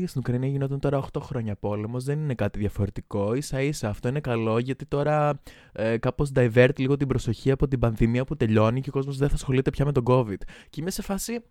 στην 0.07 0.16
Ουκρανία 0.16 0.48
γινόταν 0.48 0.79
τώρα 0.81 0.98
8 1.12 1.20
χρόνια 1.20 1.57
πόλεμος, 1.57 2.05
δεν 2.05 2.18
είναι 2.20 2.35
κάτι 2.35 2.59
διαφορετικό, 2.59 3.35
ίσα 3.35 3.61
ίσα 3.62 3.88
αυτό 3.88 4.09
είναι 4.09 4.20
καλό 4.20 4.59
γιατί 4.59 4.87
τώρα 4.87 5.40
ε, 5.72 5.98
κάπως 5.98 6.31
divert 6.35 6.79
λίγο 6.79 6.96
την 6.96 7.09
προσοχή 7.09 7.50
από 7.50 7.68
την 7.68 7.79
πανδημία 7.79 8.24
που 8.24 8.37
τελειώνει 8.37 8.81
και 8.81 8.88
ο 8.88 8.92
κόσμος 8.92 9.16
δεν 9.16 9.29
θα 9.29 9.35
ασχολείται 9.35 9.70
πια 9.70 9.85
με 9.85 9.92
τον 9.92 10.05
COVID. 10.07 10.40
Και 10.70 10.81
είμαι 10.81 10.90
σε 10.90 11.03
φάση... 11.03 11.42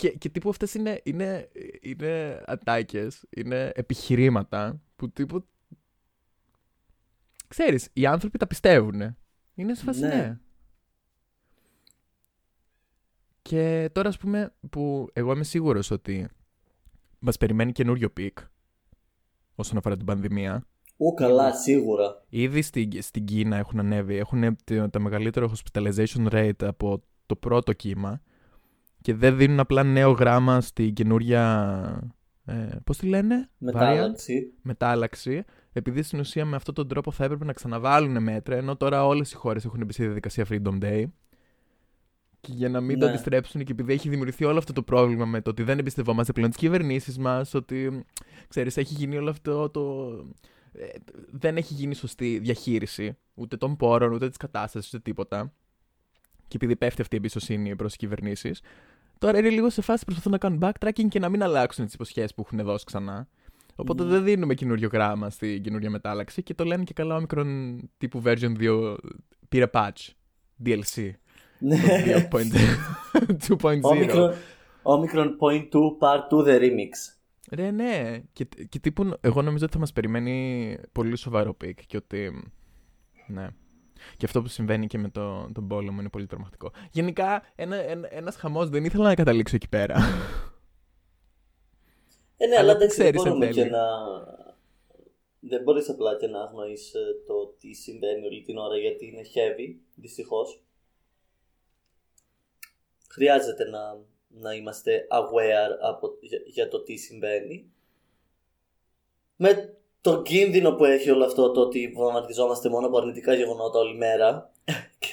Και, 0.00 0.10
και 0.10 0.28
τύπου 0.28 0.48
αυτές 0.48 0.74
είναι, 0.74 1.00
είναι, 1.04 1.48
είναι 1.80 2.42
ατάκες, 2.46 3.26
είναι 3.36 3.72
επιχειρήματα 3.74 4.80
που 4.96 5.10
τύπου... 5.10 5.46
Ξέρεις, 7.48 7.88
οι 7.92 8.06
άνθρωποι 8.06 8.38
τα 8.38 8.46
πιστεύουν. 8.46 9.16
Είναι 9.54 9.74
σε 9.74 9.84
φάση 9.84 10.00
Ναι. 10.00 10.08
ναι. 10.08 10.38
Και 13.42 13.90
τώρα, 13.92 14.08
ας 14.08 14.18
πούμε, 14.18 14.54
που 14.70 15.08
εγώ 15.12 15.32
είμαι 15.32 15.44
σίγουρος 15.44 15.90
ότι 15.90 16.28
μας 17.18 17.36
περιμένει 17.36 17.72
καινούριο 17.72 18.10
peak 18.10 18.38
όσον 19.54 19.76
αφορά 19.76 19.96
την 19.96 20.06
πανδημία. 20.06 20.66
Ού, 20.96 21.14
καλά, 21.14 21.54
σίγουρα. 21.54 22.24
Ήδη 22.28 22.62
στην, 22.62 23.02
στην 23.02 23.24
Κίνα 23.24 23.56
έχουν 23.56 23.78
ανέβει, 23.78 24.16
έχουν 24.16 24.56
το, 24.64 24.90
το 24.90 25.00
μεγαλύτερο 25.00 25.52
hospitalization 25.52 26.30
rate 26.30 26.64
από 26.64 27.02
το 27.26 27.36
πρώτο 27.36 27.72
κύμα 27.72 28.22
και 29.00 29.14
δεν 29.14 29.36
δίνουν 29.36 29.60
απλά 29.60 29.82
νέο 29.82 30.10
γράμμα 30.10 30.60
στην 30.60 30.92
καινούρια, 30.94 32.12
ε, 32.44 32.68
πώς 32.84 32.96
τη 32.96 33.06
λένε, 33.06 33.48
variant? 33.50 33.54
Μετάλλαξη. 33.58 34.52
μετάλλαξη, 34.62 35.44
επειδή 35.72 36.02
στην 36.02 36.18
ουσία 36.20 36.44
με 36.44 36.56
αυτόν 36.56 36.74
τον 36.74 36.88
τρόπο 36.88 37.10
θα 37.10 37.24
έπρεπε 37.24 37.44
να 37.44 37.52
ξαναβάλουν 37.52 38.22
μέτρα, 38.22 38.56
ενώ 38.56 38.76
τώρα 38.76 39.06
όλες 39.06 39.32
οι 39.32 39.34
χώρες 39.36 39.64
έχουν 39.64 39.84
μπει 39.84 39.92
στη 39.92 40.04
διαδικασία 40.04 40.46
Freedom 40.50 40.78
Day. 40.82 41.04
Και 42.40 42.52
για 42.52 42.68
να 42.68 42.80
μην 42.80 42.98
το 42.98 43.04
Ναι. 43.04 43.10
αντιστρέψουν 43.10 43.64
και 43.64 43.72
επειδή 43.72 43.92
έχει 43.92 44.08
δημιουργηθεί 44.08 44.44
όλο 44.44 44.58
αυτό 44.58 44.72
το 44.72 44.82
πρόβλημα 44.82 45.24
με 45.24 45.40
το 45.40 45.50
ότι 45.50 45.62
δεν 45.62 45.78
εμπιστευόμαστε 45.78 46.32
πλέον 46.32 46.48
τις 46.48 46.58
κυβερνήσεις 46.58 47.18
μας, 47.18 47.54
ότι 47.54 48.04
ξέρεις, 48.48 48.76
έχει 48.76 48.94
γίνει 48.94 49.16
όλο 49.16 49.30
αυτό 49.30 49.70
το. 49.70 50.10
ε, 50.72 50.86
δεν 51.30 51.56
έχει 51.56 51.74
γίνει 51.74 51.94
σωστή 51.94 52.38
διαχείριση 52.38 53.16
ούτε 53.34 53.56
των 53.56 53.76
πόρων, 53.76 54.12
ούτε 54.12 54.28
της 54.28 54.36
κατάστασης, 54.36 54.88
ούτε 54.94 55.02
τίποτα. 55.02 55.52
Και 56.48 56.56
επειδή 56.56 56.76
πέφτει 56.76 57.00
αυτή 57.00 57.14
η 57.14 57.18
εμπιστοσύνη 57.18 57.76
προς 57.76 57.88
τις 57.88 57.96
κυβερνήσεις, 57.96 58.60
τώρα 59.20 59.38
είναι 59.38 59.48
λίγο 59.48 59.70
σε 59.70 59.82
φάση 59.82 59.98
που 59.98 60.04
προσπαθούν 60.04 60.32
να 60.32 60.38
κάνουν 60.38 60.58
backtracking 60.62 61.08
και 61.08 61.18
να 61.18 61.28
μην 61.28 61.42
αλλάξουν 61.42 61.84
τις 61.84 61.94
υποσχέσεις 61.94 62.34
που 62.34 62.42
έχουν 62.46 62.64
δώσει 62.64 62.84
ξανά. 62.84 63.28
Οπότε 63.76 64.02
Μμμ. 64.02 64.10
δεν 64.10 64.24
δίνουμε 64.24 64.54
καινούριο 64.54 64.88
γράμμα 64.92 65.30
στην 65.30 65.62
καινούρια 65.62 65.90
μετάλλαξη 65.90 66.42
και 66.42 66.54
το 66.54 66.64
λένε 66.64 66.84
και 66.84 66.92
καλά 66.92 67.16
όμικρον 67.16 67.80
τύπου 67.98 68.22
version 68.24 68.52
2 68.60 68.96
πήρε 69.48 69.66
patch. 69.72 70.08
DLC. 70.64 71.10
Ναι. 71.58 71.76
2.0. 72.30 72.40
Omicron, 73.82 74.32
Omicron 74.82 75.28
Point 75.40 75.68
2 75.72 75.80
Part 76.00 76.28
2 76.30 76.46
The 76.46 76.60
Remix. 76.60 76.92
Ρε, 77.50 77.70
ναι. 77.70 78.20
Και, 78.32 78.48
και 78.68 78.78
τύπου, 78.78 79.12
εγώ 79.20 79.42
νομίζω 79.42 79.64
ότι 79.64 79.72
θα 79.72 79.78
μας 79.78 79.92
περιμένει 79.92 80.78
πολύ 80.92 81.16
σοβαρό 81.16 81.54
peak 81.54 81.86
και 81.86 81.96
ότι, 81.96 82.52
ναι. 83.26 83.48
Και 84.16 84.24
αυτό 84.24 84.42
που 84.42 84.48
συμβαίνει 84.48 84.86
και 84.86 84.98
με 84.98 85.08
το, 85.08 85.50
τον 85.52 85.68
πόλεμο 85.68 86.00
είναι 86.00 86.08
πολύ 86.08 86.26
τρομακτικό. 86.26 86.72
Γενικά, 86.90 87.42
ένα, 87.54 87.76
ένα, 87.76 88.08
ένας 88.10 88.36
χαμός 88.36 88.68
δεν 88.68 88.84
ήθελα 88.84 89.04
να 89.04 89.14
καταλήξω 89.14 89.56
εκεί 89.56 89.68
πέρα. 89.68 89.94
Ε, 92.42 92.46
ναι, 92.46 92.56
Αλλά 92.56 92.72
αλλά 92.72 92.76
τι 92.76 92.84
εντάξει, 92.84 93.02
δεν 93.02 93.12
ξέρεις 93.12 93.24
εν 93.24 93.28
μπορούμε 93.28 93.46
τέλει. 93.46 93.62
και 93.62 93.70
να... 93.70 93.86
Δεν 95.40 95.62
μπορείς 95.62 95.88
απλά 95.88 96.16
και 96.16 96.26
να 96.26 96.42
αγνοείς 96.42 96.94
ε, 96.94 97.00
το 97.26 97.54
τι 97.58 97.72
συμβαίνει 97.72 98.26
όλη 98.26 98.42
την 98.42 98.56
ώρα 98.56 98.76
γιατί 98.76 99.06
είναι 99.06 99.22
heavy, 99.34 99.74
δυστυχώς. 99.94 100.62
Χρειάζεται 103.08 103.64
να, 103.64 103.98
να 104.28 104.54
είμαστε 104.54 105.06
aware 105.10 105.76
από, 105.80 106.16
για, 106.20 106.38
για 106.46 106.68
το 106.68 106.82
τι 106.82 106.96
συμβαίνει. 106.96 107.72
Με 109.36 109.79
τον 110.00 110.22
κίνδυνο 110.22 110.72
που 110.72 110.84
έχει 110.84 111.10
όλο 111.10 111.24
αυτό 111.24 111.50
το 111.52 111.60
ότι 111.60 111.92
βομβαρδιζόμαστε 111.96 112.68
μόνο 112.68 112.86
από 112.86 112.98
αρνητικά 112.98 113.34
γεγονότα 113.34 113.78
όλη 113.78 113.96
μέρα 113.96 114.50
και 114.98 115.08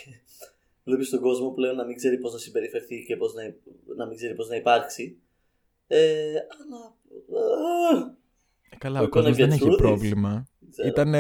βλέπεις 0.83 1.09
τον 1.09 1.19
κόσμο 1.21 1.51
πλέον 1.51 1.75
να 1.75 1.85
μην 1.85 1.95
ξέρει 1.95 2.17
πώς 2.17 2.33
να 2.33 2.39
συμπεριφερθεί 2.39 3.03
και 3.07 3.15
πώς 3.17 3.33
να, 3.33 3.41
να 3.95 4.05
μην 4.05 4.17
ξέρει 4.17 4.33
πώς 4.35 4.47
να 4.47 4.55
υπάρξει. 4.55 5.17
Ε, 5.87 5.97
αλλά... 6.29 6.77
α, 7.95 8.15
Ε, 8.69 8.77
Καλά, 8.77 8.99
We're 9.01 9.05
ο 9.05 9.09
κόσμος 9.09 9.33
gonna 9.33 9.37
δεν 9.37 9.49
get 9.49 9.51
έχει 9.51 9.63
through 9.67 9.73
this. 9.73 9.77
πρόβλημα. 9.77 10.47
δεν 10.59 10.69
ξέρω. 10.71 10.87
Ήταν 10.87 11.13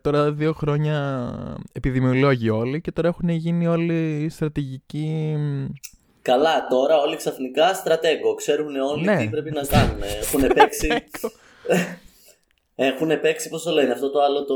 τώρα 0.00 0.32
δύο 0.32 0.52
χρόνια 0.52 1.26
επιδημιολόγοι 1.72 2.48
όλοι 2.50 2.80
και 2.80 2.92
τώρα 2.92 3.08
έχουν 3.08 3.28
γίνει 3.28 3.66
όλοι 3.66 4.28
στρατηγικοί. 4.30 5.36
Καλά, 6.22 6.66
τώρα 6.66 6.96
όλοι 7.00 7.16
ξαφνικά 7.16 7.74
στρατέγκο. 7.74 8.34
Ξέρουν 8.34 8.76
όλοι 8.76 9.04
Ναι. 9.04 9.16
τι 9.16 9.28
πρέπει 9.28 9.50
να 9.50 9.62
κάνουν. 9.64 10.02
Έχουν 10.02 10.46
παίξει. 10.54 10.88
Έχουν 12.78 13.20
παίξει, 13.20 13.48
πώς 13.48 13.62
το 13.62 13.70
λένε, 13.70 13.92
αυτό 13.92 14.10
το 14.10 14.20
άλλο 14.22 14.44
το. 14.44 14.54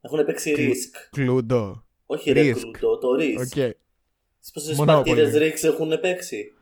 Έχουν 0.00 0.24
παίξει 0.24 0.52
Κλου- 0.52 0.68
risk. 0.74 1.08
Cluedo. 1.10 1.84
Όχι 2.06 2.32
ρε, 2.32 2.50
Risk. 2.52 2.54
Cluedo, 2.54 2.98
το 2.98 3.08
risk. 3.18 3.38
OK. 3.38 3.74
Στις 4.40 4.52
πόσες 4.52 4.76
Monopoly. 4.80 4.86
παρτίδες 4.86 5.34
risk 5.34 5.64
έχουν 5.64 6.00
παίξει; 6.00 6.52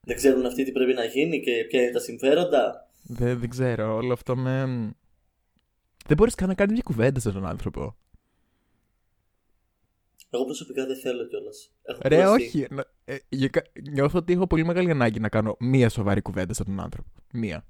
Δεν 0.00 0.16
ξέρουν 0.16 0.46
αυτοί 0.46 0.64
τι 0.64 0.72
πρέπει 0.72 0.92
να 0.94 1.04
γίνει 1.04 1.40
και 1.40 1.64
ποια 1.68 1.82
είναι 1.82 1.90
τα 1.92 2.00
συμφέροντα; 2.00 2.88
Δεν, 3.02 3.38
δεν 3.38 3.48
ξέρω, 3.48 3.94
όλο 3.94 4.12
αυτό 4.12 4.36
με... 4.36 4.64
Δεν 6.06 6.16
μπορείς 6.16 6.34
καν 6.34 6.48
να 6.48 6.54
κάνεις 6.54 6.72
μια 6.72 6.82
κουβέντα 6.84 7.20
σε 7.20 7.32
τον 7.32 7.46
άνθρωπο. 7.46 7.96
Εγώ 10.30 10.44
προσωπικά 10.44 10.86
δεν 10.86 10.96
θέλω 10.96 11.26
κιόλας. 11.26 11.70
Ρε, 12.02 12.26
όχι. 12.26 12.66
να- 12.70 12.84
ε, 13.04 13.16
για 13.28 13.48
κα- 13.48 13.64
νιώθω 13.92 14.18
ότι 14.18 14.32
έχω 14.32 14.46
πολύ 14.46 14.64
μεγάλη 14.64 14.90
ανάγκη 14.90 15.20
να 15.20 15.28
κάνω 15.28 15.56
μία 15.60 15.88
σοβαρή 15.88 16.20
κουβέντα 16.22 16.54
σε 16.54 16.64
τον 16.64 16.80
άνθρωπο. 16.80 17.08
Μία. 17.32 17.66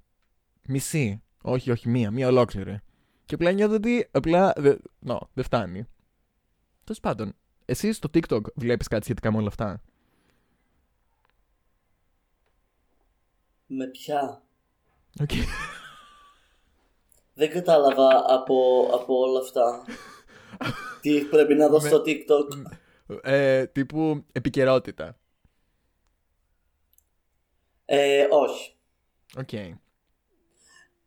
Μισή. 0.71 1.23
Όχι, 1.43 1.71
όχι, 1.71 1.89
μία. 1.89 2.11
Μία 2.11 2.27
ολόκληρη. 2.29 2.81
Και 3.25 3.35
απλά 3.35 3.51
νιώθω 3.53 3.75
ότι 3.75 4.09
απλά 4.11 4.53
δεν 4.57 4.81
νο-, 5.07 5.19
δεν 5.33 5.45
φτάνει. 5.45 5.87
Τέλος 6.85 7.01
πάντων, 7.01 7.35
εσύ 7.65 7.93
στο 7.93 8.09
TikTok 8.15 8.41
βλέπεις 8.55 8.89
κάτι 8.89 9.05
σχετικά 9.05 9.31
με 9.33 9.39
όλα 9.39 9.47
αυτά; 9.49 9.83
Με 13.67 13.87
ποια; 13.87 14.43
Οκ. 15.21 15.31
Δεν 17.35 17.51
κατάλαβα 17.51 18.25
από, 18.35 18.89
από 18.93 19.19
όλα 19.19 19.39
αυτά. 19.41 19.85
τι 21.01 21.21
πρέπει 21.25 21.55
να 21.55 21.69
δω 21.69 21.81
Με- 21.81 21.89
στο 21.89 22.03
TikTok. 22.07 22.73
Ε, 23.23 23.67
τύπου 23.67 24.25
επικαιρότητα. 24.33 25.19
Ε, 27.85 28.27
όχι. 28.31 28.77
Οκ. 29.39 29.51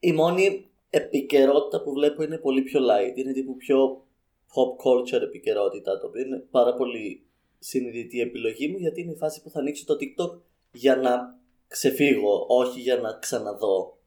Η 0.03 0.11
μόνη 0.13 0.69
επικαιρότητα 0.89 1.81
που 1.83 1.91
βλέπω 1.93 2.23
είναι 2.23 2.37
πολύ 2.37 2.61
πιο 2.61 2.79
light. 2.79 3.17
Είναι 3.17 3.33
τύπου 3.33 3.55
πιο 3.57 4.05
pop 4.53 4.85
culture 4.85 5.21
επικαιρότητα, 5.21 5.99
το 5.99 6.07
οποίο 6.07 6.21
είναι 6.21 6.37
πάρα 6.51 6.73
πολύ 6.73 7.25
συνειδητή 7.59 8.21
επιλογή 8.21 8.67
μου 8.67 8.77
γιατί 8.77 9.01
είναι 9.01 9.11
η 9.11 9.15
φάση 9.15 9.41
που 9.41 9.49
θα 9.49 9.59
ανοίξω 9.59 9.85
το 9.85 9.97
TikTok 9.99 10.39
για 10.71 10.95
να 10.95 11.39
ξεφύγω, 11.67 12.45
όχι 12.47 12.79
για 12.79 12.97
να 12.97 13.13
ξαναδώ 13.13 13.97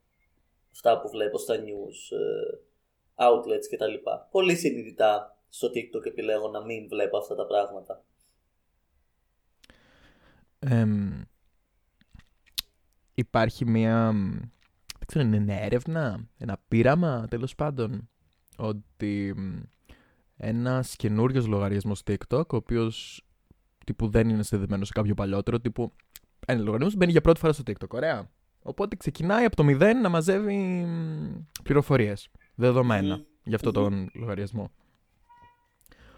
αυτά 0.71 1.01
που 1.01 1.09
βλέπω 1.09 1.37
στα 1.37 1.55
news 1.55 2.17
ε, 2.17 2.57
outlets 3.15 3.65
κτλ. 3.71 3.93
Πολύ 4.31 4.55
συνειδητά 4.55 5.37
στο 5.49 5.67
TikTok 5.67 6.05
επιλέγω 6.05 6.49
να 6.49 6.65
μην 6.65 6.87
βλέπω 6.87 7.17
αυτά 7.17 7.35
τα 7.35 7.45
πράγματα. 7.45 8.03
Εμ, 10.59 11.21
υπάρχει 13.13 13.65
μια, 13.65 14.13
δεν 15.05 15.23
ξέρω, 15.23 15.25
είναι 15.25 15.39
μια 15.39 15.63
έρευνα, 15.63 16.27
ένα 16.37 16.57
πείραμα 16.67 17.27
τέλος 17.29 17.55
πάντων, 17.55 18.09
ότι 18.57 19.33
μ, 19.37 19.59
ένας 20.37 20.95
καινούριος 20.95 21.47
λογαριασμός 21.47 22.01
TikTok, 22.05 22.47
ο 22.47 22.55
οποίος 22.55 23.25
τύπου 23.85 24.09
δεν 24.09 24.29
είναι 24.29 24.43
συνδεδεμένος 24.43 24.87
σε 24.87 24.93
κάποιο 24.93 25.13
παλιότερο, 25.13 25.59
τύπου 25.59 25.93
ένα 26.45 26.59
λογαριασμός 26.59 26.95
μπαίνει 26.95 27.11
για 27.11 27.21
πρώτη 27.21 27.39
φορά 27.39 27.53
στο 27.53 27.63
TikTok, 27.67 27.89
ωραία. 27.89 28.29
Οπότε 28.61 28.95
ξεκινάει 28.95 29.45
από 29.45 29.55
το 29.55 29.63
μηδέν 29.63 30.01
να 30.01 30.09
μαζεύει 30.09 30.55
μ, 30.85 31.45
πληροφορίες, 31.63 32.29
δεδομένα 32.55 33.15
Μμμ. 33.15 33.23
για 33.43 33.55
αυτόν 33.55 33.73
τον 33.73 34.09
λογαριασμό. 34.13 34.71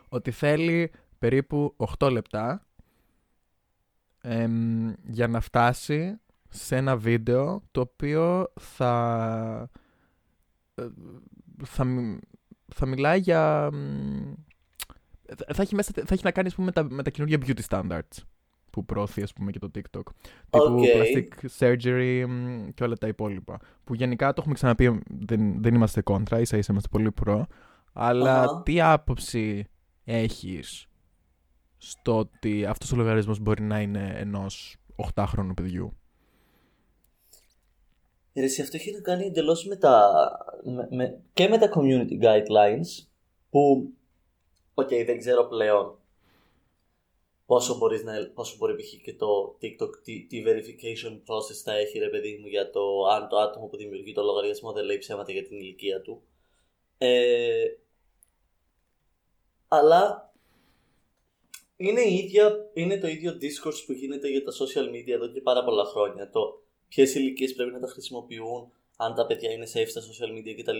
Ότι 0.09 0.31
θέλει 0.31 0.91
περίπου 1.19 1.75
8 1.99 2.11
λεπτά 2.11 2.65
εμ, 4.21 4.93
για 5.07 5.27
να 5.27 5.39
φτάσει 5.39 6.19
σε 6.49 6.75
ένα 6.75 6.97
βίντεο 6.97 7.63
το 7.71 7.81
οποίο 7.81 8.47
θα 8.59 9.69
ε, 10.75 10.87
θα, 11.63 11.83
μι- 11.83 12.19
θα 12.73 12.85
μιλάει 12.85 13.19
για 13.19 13.69
μ, 13.73 14.33
θα 15.53 15.61
έχει, 15.61 15.75
μέσα, 15.75 15.91
θα 15.93 16.13
έχει 16.13 16.23
να 16.23 16.31
κάνει 16.31 16.47
ας 16.47 16.55
πούμε, 16.55 16.65
με, 16.65 16.71
τα, 16.71 16.93
με 16.93 17.03
τα 17.03 17.09
καινούργια 17.09 17.37
beauty 17.45 17.61
standards 17.69 18.17
που 18.69 18.85
προωθεί 18.85 19.21
ας 19.21 19.33
πούμε 19.33 19.51
και 19.51 19.59
το 19.59 19.71
TikTok 19.75 20.01
τύπου 20.49 20.73
OK. 20.73 20.79
plastic 20.95 21.47
surgery 21.57 22.25
μ, 22.27 22.67
και 22.73 22.83
όλα 22.83 22.95
τα 22.95 23.07
υπόλοιπα 23.07 23.59
που 23.83 23.93
γενικά 23.93 24.27
το 24.27 24.35
έχουμε 24.39 24.53
ξαναπεί 24.53 24.99
δεν, 25.09 25.61
δεν 25.61 25.73
είμαστε 25.75 26.01
κόντρα 26.01 26.39
ίσα 26.39 26.57
ίσα 26.57 26.71
είμαστε 26.71 26.89
πολύ 26.91 27.11
pro 27.11 27.47
αλλά 27.93 28.41
Αχα. 28.41 28.61
τι 28.61 28.81
άποψη 28.81 29.65
έχεις 30.03 30.87
στο 31.77 32.17
ότι 32.17 32.65
αυτός 32.65 32.91
ο 32.91 32.95
λογαριασμός 32.95 33.39
μπορεί 33.39 33.63
να 33.63 33.81
είναι 33.81 34.13
ενός 34.15 34.77
8χρονου 35.13 35.51
παιδιού; 35.55 35.97
Ρε, 38.37 38.43
εσύ, 38.43 38.61
αυτό 38.61 38.77
έχει 38.77 38.91
να 38.91 39.01
κάνει 39.01 39.25
εντελώς 39.25 39.65
με 39.65 39.75
τα. 39.75 40.13
Με, 40.63 40.87
με- 40.91 41.21
και 41.33 41.47
με 41.47 41.57
τα 41.57 41.71
community 41.75 42.21
guidelines 42.21 43.05
που. 43.49 43.91
Οκ, 44.73 44.87
δεν 44.87 45.17
ξέρω 45.17 45.47
πλέον 45.47 45.99
πόσο, 47.45 47.77
μπορείς 47.77 48.03
να, 48.03 48.31
πόσο 48.33 48.55
μπορεί 48.57 48.75
π.χ. 48.75 49.01
και 49.03 49.13
το 49.13 49.57
TikTok 49.61 49.89
τι, 50.03 50.25
τι 50.25 50.43
verification 50.45 51.11
process 51.11 51.55
θα 51.63 51.73
έχει 51.73 51.99
ρε 51.99 52.09
παιδί 52.09 52.37
μου 52.41 52.47
για 52.47 52.69
το 52.69 53.05
αν 53.05 53.27
το 53.27 53.37
άτομο 53.37 53.65
που 53.65 53.77
δημιουργεί 53.77 54.13
το 54.13 54.23
λογαριασμό 54.23 54.71
δεν 54.71 54.85
λέει 54.85 54.97
ψέματα 54.97 55.31
για 55.31 55.43
την 55.43 55.57
ηλικία 55.57 56.01
του. 56.01 56.21
Ε, 56.97 57.65
αλλά 59.67 60.33
είναι, 61.77 62.01
η 62.01 62.15
ίδια, 62.15 62.69
είναι 62.73 62.97
το 62.97 63.07
ίδιο 63.07 63.31
discourse 63.31 63.83
που 63.85 63.91
γίνεται 63.91 64.27
για 64.29 64.43
τα 64.43 64.51
social 64.51 64.89
media 64.89 65.09
εδώ 65.13 65.27
και 65.27 65.41
πάρα 65.41 65.63
πολλά 65.63 65.85
χρόνια. 65.85 66.29
Το 66.29 66.61
ποιες 66.87 67.15
ηλικίες 67.15 67.53
πρέπει 67.53 67.71
να 67.71 67.79
τα 67.79 67.87
χρησιμοποιούν, 67.87 68.71
αν 68.97 69.15
τα 69.15 69.25
παιδιά 69.25 69.51
είναι 69.51 69.67
safe 69.73 69.87
στα 69.87 70.01
social 70.01 70.37
media 70.37 70.61
κτλ. 70.61 70.79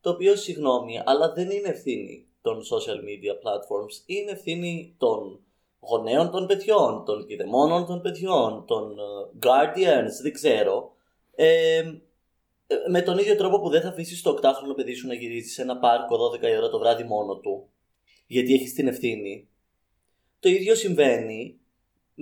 Το 0.00 0.10
οποίο, 0.10 0.36
συγγνώμη, 0.36 1.00
αλλά 1.04 1.32
δεν 1.32 1.50
είναι 1.50 1.68
ευθύνη 1.68 2.26
των 2.42 2.60
social 2.60 2.96
media 2.96 3.32
platforms. 3.32 4.02
Είναι 4.06 4.30
ευθύνη 4.30 4.94
των 4.98 5.40
γονέων 5.80 6.30
των 6.30 6.46
παιδιών, 6.46 7.04
των 7.04 7.26
κηδεμόνων 7.26 7.86
των 7.86 8.00
παιδιών, 8.00 8.64
των 8.66 8.98
ε, 8.98 9.02
guardians, 9.46 10.22
δεν 10.22 10.32
ξέρω. 10.32 10.92
Ε, 11.34 11.78
ε, 12.66 12.76
με 12.90 13.02
τον 13.02 13.18
ίδιο 13.18 13.36
τρόπο 13.36 13.60
που 13.60 13.68
δεν 13.68 13.80
θα 13.80 13.88
αφήσεις 13.88 14.22
το 14.22 14.38
8χρονο 14.42 14.76
παιδί 14.76 14.94
σου 14.94 15.06
να 15.06 15.14
γυρίζει 15.14 15.48
σε 15.48 15.62
ένα 15.62 15.78
πάρκο 15.78 16.16
12 16.40 16.42
η 16.42 16.56
ώρα 16.56 16.68
το 16.68 16.78
βράδυ 16.78 17.02
μόνο 17.02 17.36
του, 17.36 17.68
γιατί 18.26 18.54
έχεις 18.54 18.74
την 18.74 18.88
ευθύνη. 18.88 19.48
Το 20.40 20.48
ίδιο 20.48 20.74
συμβαίνει 20.74 21.59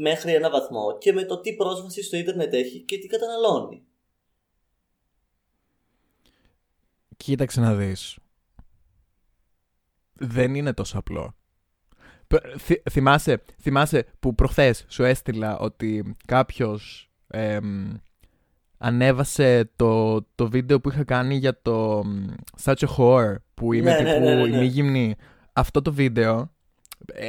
μέχρι 0.00 0.32
ένα 0.34 0.50
βαθμό 0.50 0.98
και 0.98 1.12
με 1.12 1.24
το 1.24 1.40
τι 1.40 1.54
πρόσβαση 1.54 2.02
στο 2.02 2.16
ίντερνετ 2.16 2.52
έχει 2.54 2.80
και 2.80 2.98
τι 2.98 3.06
καταναλώνει. 3.06 3.82
Κοίταξε 7.16 7.60
να 7.60 7.74
δεις. 7.74 8.18
Δεν 10.12 10.54
είναι 10.54 10.72
τόσο 10.72 10.98
απλό. 10.98 11.34
Π- 12.26 12.58
θυ- 12.58 12.90
θυμάσαι, 12.90 13.42
θυμάσαι 13.60 14.06
που 14.20 14.34
προχθές 14.34 14.84
σου 14.88 15.02
έστειλα 15.04 15.58
ότι 15.58 16.16
κάποιος 16.26 17.10
εμ, 17.26 17.94
ανέβασε 18.78 19.70
το, 19.76 20.22
το 20.22 20.48
βίντεο 20.48 20.80
που 20.80 20.88
είχα 20.88 21.04
κάνει 21.04 21.34
για 21.36 21.60
το 21.62 22.04
μ, 22.04 22.26
Such 22.62 22.74
a 22.74 22.86
Whore 22.96 23.34
που 23.54 23.72
είμαι 23.72 23.90
Ναι, 23.90 23.96
τύπου 23.96 24.10
ναι, 24.10 24.18
ναι, 24.18 24.34
ναι, 24.34 24.46
ναι. 24.46 24.56
ημίγυμνη. 24.56 25.16
Αυτό 25.52 25.82
το 25.82 25.92
βίντεο 25.92 26.40
ε, 26.40 26.44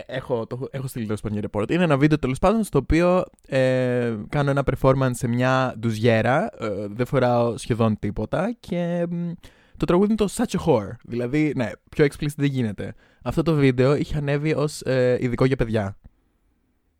έχω, 0.05 0.47
το, 0.47 0.55
έχω- 0.55 0.67
έχω 0.71 0.87
στείλει 0.87 1.05
τέλος 1.05 1.21
πάντων 1.21 1.39
για 1.39 1.49
report. 1.51 1.71
Είναι 1.71 1.83
ένα 1.83 1.97
βίντεο 1.97 2.19
τέλος 2.19 2.39
πάντων 2.39 2.63
στο 2.63 2.77
οποίο 2.77 3.23
ε, 3.47 4.15
κάνω 4.29 4.49
ένα 4.49 4.63
performance 4.71 5.09
σε 5.11 5.27
μια 5.27 5.75
ντουζιέρα. 5.79 6.49
ε, 6.59 6.87
δεν 6.87 7.05
φοράω 7.05 7.57
σχεδόν 7.57 7.99
τίποτα 7.99 8.55
και 8.59 9.05
μ, 9.09 9.31
το 9.77 9.85
τραγούδι 9.85 10.07
είναι 10.13 10.27
το 10.27 10.33
Such 10.37 10.59
a 10.59 10.65
Whore. 10.65 10.91
Δηλαδή, 11.03 11.53
ναι, 11.55 11.69
πιο 11.91 12.05
explicit 12.05 12.35
δεν 12.37 12.47
γίνεται. 12.49 12.93
Αυτό 13.23 13.41
το 13.43 13.53
βίντεο 13.53 13.95
είχε 13.95 14.17
ανέβει 14.17 14.53
ως 14.53 14.81
ε, 14.81 15.17
ειδικό 15.21 15.45
για 15.45 15.55
παιδιά 15.55 15.97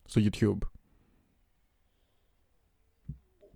στο 0.06 0.22
YouTube. 0.24 0.58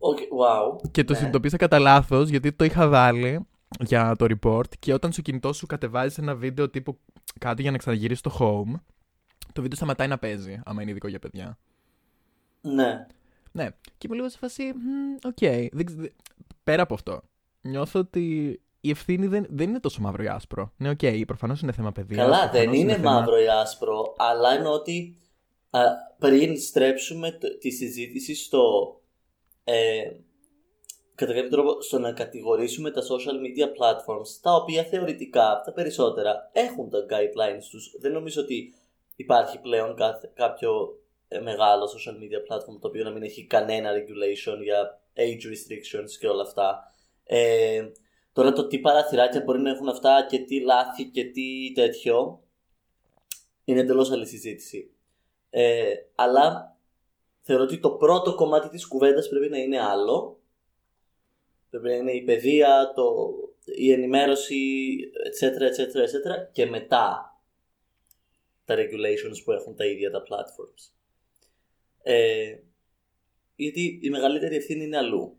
Okay, 0.05 0.27
wow. 0.39 0.89
Και 0.91 1.03
το 1.03 1.11
Ναι. 1.11 1.17
συνειδητοποίησα 1.17 1.57
κατά 1.57 1.79
λάθος 1.79 2.29
γιατί 2.29 2.51
το 2.51 2.63
είχα 2.63 2.87
βάλει 2.87 3.39
για 3.79 4.15
το 4.15 4.25
report 4.39 4.67
και 4.79 4.93
όταν 4.93 5.11
στο 5.11 5.21
κινητό 5.21 5.53
σου 5.53 5.65
κατεβάζεις 5.65 6.17
ένα 6.17 6.35
βίντεο 6.35 6.69
τύπου 6.69 6.99
κάτι 7.39 7.61
για 7.61 7.71
να 7.71 7.77
ξαναγυρίσεις 7.77 8.19
στο 8.19 8.31
home, 8.39 8.79
το 9.53 9.61
βίντεο 9.61 9.77
σταματάει 9.77 10.07
να 10.07 10.17
παίζει, 10.17 10.61
άμα 10.65 10.81
είναι 10.81 10.91
ειδικό 10.91 11.07
για 11.07 11.19
παιδιά. 11.19 11.57
Ναι. 12.61 13.05
Ναι, 13.51 13.69
και 13.97 14.05
είμαι 14.07 14.15
λίγο 14.15 14.29
σε 14.29 14.37
φάση. 14.37 14.63
«Μμ, 14.63 15.15
Οκ. 15.27 15.37
δεν 15.71 15.85
ξε- 15.85 15.99
δε- 15.99 16.07
Πέρα 16.63 16.81
από 16.81 16.93
αυτό, 16.93 17.21
νιώθω 17.61 17.99
ότι 17.99 18.59
η 18.81 18.89
ευθύνη 18.89 19.27
δεν, 19.27 19.45
δεν 19.49 19.69
είναι 19.69 19.79
τόσο 19.79 20.01
μαύρο 20.01 20.23
ή 20.23 20.27
άσπρο. 20.27 20.73
Ναι, 20.77 20.89
οκ, 20.89 20.99
προφανώς 21.27 21.61
είναι 21.61 21.71
θέμα 21.71 21.91
παιδείας. 21.91 22.21
Καλά, 22.25 22.49
δεν 22.49 22.73
είναι 22.73 22.97
μαύρο 22.97 23.39
ή 23.41 23.47
άσπρο, 23.47 24.13
αλλά 24.17 24.53
εννοώ 24.55 24.73
ότι 24.73 25.17
α, 25.69 25.81
πριν 26.19 26.59
στρέψουμε 26.59 27.31
το- 27.31 27.57
τη 27.57 27.69
συζήτηση 27.69 28.35
στο. 28.35 28.61
Ε, 29.63 30.01
κατά 31.15 31.33
κάποιο 31.33 31.49
τρόπο 31.49 31.81
στο 31.81 31.99
να 31.99 32.11
κατηγορήσουμε 32.13 32.91
τα 32.91 33.01
social 33.01 33.33
media 33.35 33.65
platforms, 33.67 34.27
τα 34.41 34.55
οποία 34.55 34.83
θεωρητικά 34.83 35.61
τα 35.65 35.71
περισσότερα 35.73 36.49
έχουν 36.53 36.89
τα 36.89 36.97
guidelines 37.09 37.63
τους. 37.71 37.95
Δεν 37.99 38.11
νομίζω 38.11 38.41
ότι 38.41 38.73
υπάρχει 39.15 39.59
πλέον 39.59 39.95
κάθε, 39.95 40.31
κάποιο 40.33 40.99
ε, 41.27 41.39
μεγάλο 41.39 41.85
social 41.85 42.15
media 42.15 42.53
platform 42.53 42.79
το 42.79 42.87
οποίο 42.87 43.03
να 43.03 43.11
μην 43.11 43.23
έχει 43.23 43.45
κανένα 43.45 43.91
regulation 43.91 44.57
για 44.63 45.01
age 45.15 45.45
restrictions 45.45 46.09
και 46.19 46.27
όλα 46.27 46.41
αυτά. 46.41 46.93
Ε, 47.23 47.91
τώρα 48.33 48.53
το 48.53 48.67
τι 48.67 48.79
παραθυράκια 48.79 49.41
μπορεί 49.41 49.59
να 49.59 49.69
έχουν 49.69 49.89
αυτά 49.89 50.25
και 50.29 50.39
τι 50.39 50.59
λάθη 50.61 51.09
και 51.09 51.23
τι 51.23 51.71
τέτοιο 51.75 52.43
είναι 53.63 53.79
εντελώς 53.79 54.11
άλλη 54.11 54.27
συζήτηση. 54.27 54.91
Ε, 55.49 55.93
αλλά 56.15 56.77
θεωρώ 57.41 57.63
ότι 57.63 57.79
το 57.79 57.91
πρώτο 57.91 58.35
κομμάτι 58.35 58.69
της 58.69 58.87
κουβέντας 58.87 59.29
πρέπει 59.29 59.49
να 59.49 59.57
είναι 59.57 59.81
άλλο. 59.81 60.41
Πρέπει 61.69 61.87
να 61.87 61.93
είναι 61.93 62.11
η 62.11 62.23
παιδεία, 62.23 62.91
το, 62.95 63.13
η 63.65 63.91
ενημέρωση, 63.91 64.95
etc, 65.39 65.45
etc, 65.45 65.97
etc. 65.97 66.51
Και 66.51 66.65
μετά 66.65 67.32
τα 68.65 68.75
regulations 68.75 69.43
που 69.43 69.51
έχουν 69.51 69.75
τα 69.75 69.85
ίδια 69.85 70.11
τα 70.11 70.23
platforms. 70.23 70.91
Ε, 72.01 72.57
γιατί 73.55 73.99
η 74.01 74.09
μεγαλύτερη 74.09 74.55
ευθύνη 74.55 74.83
είναι 74.83 74.97
αλλού. 74.97 75.37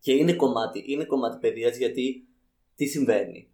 Και 0.00 0.12
είναι 0.12 0.34
κομμάτι, 0.34 0.84
είναι 0.86 1.04
κομμάτι 1.04 1.38
παιδείας 1.38 1.76
γιατί 1.76 2.28
τι 2.76 2.86
συμβαίνει. 2.86 3.48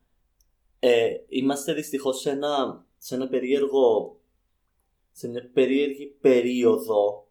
Ε, 0.79 1.15
είμαστε 1.29 1.73
δυστυχώς 1.73 2.21
σε 2.21 2.31
ένα, 2.31 2.87
σε 2.99 3.15
ένα 3.15 3.29
περίεργο 3.29 4.15
σε 5.13 5.29
μια 5.29 5.51
περίεργη 5.53 6.07
περίοδο 6.07 7.29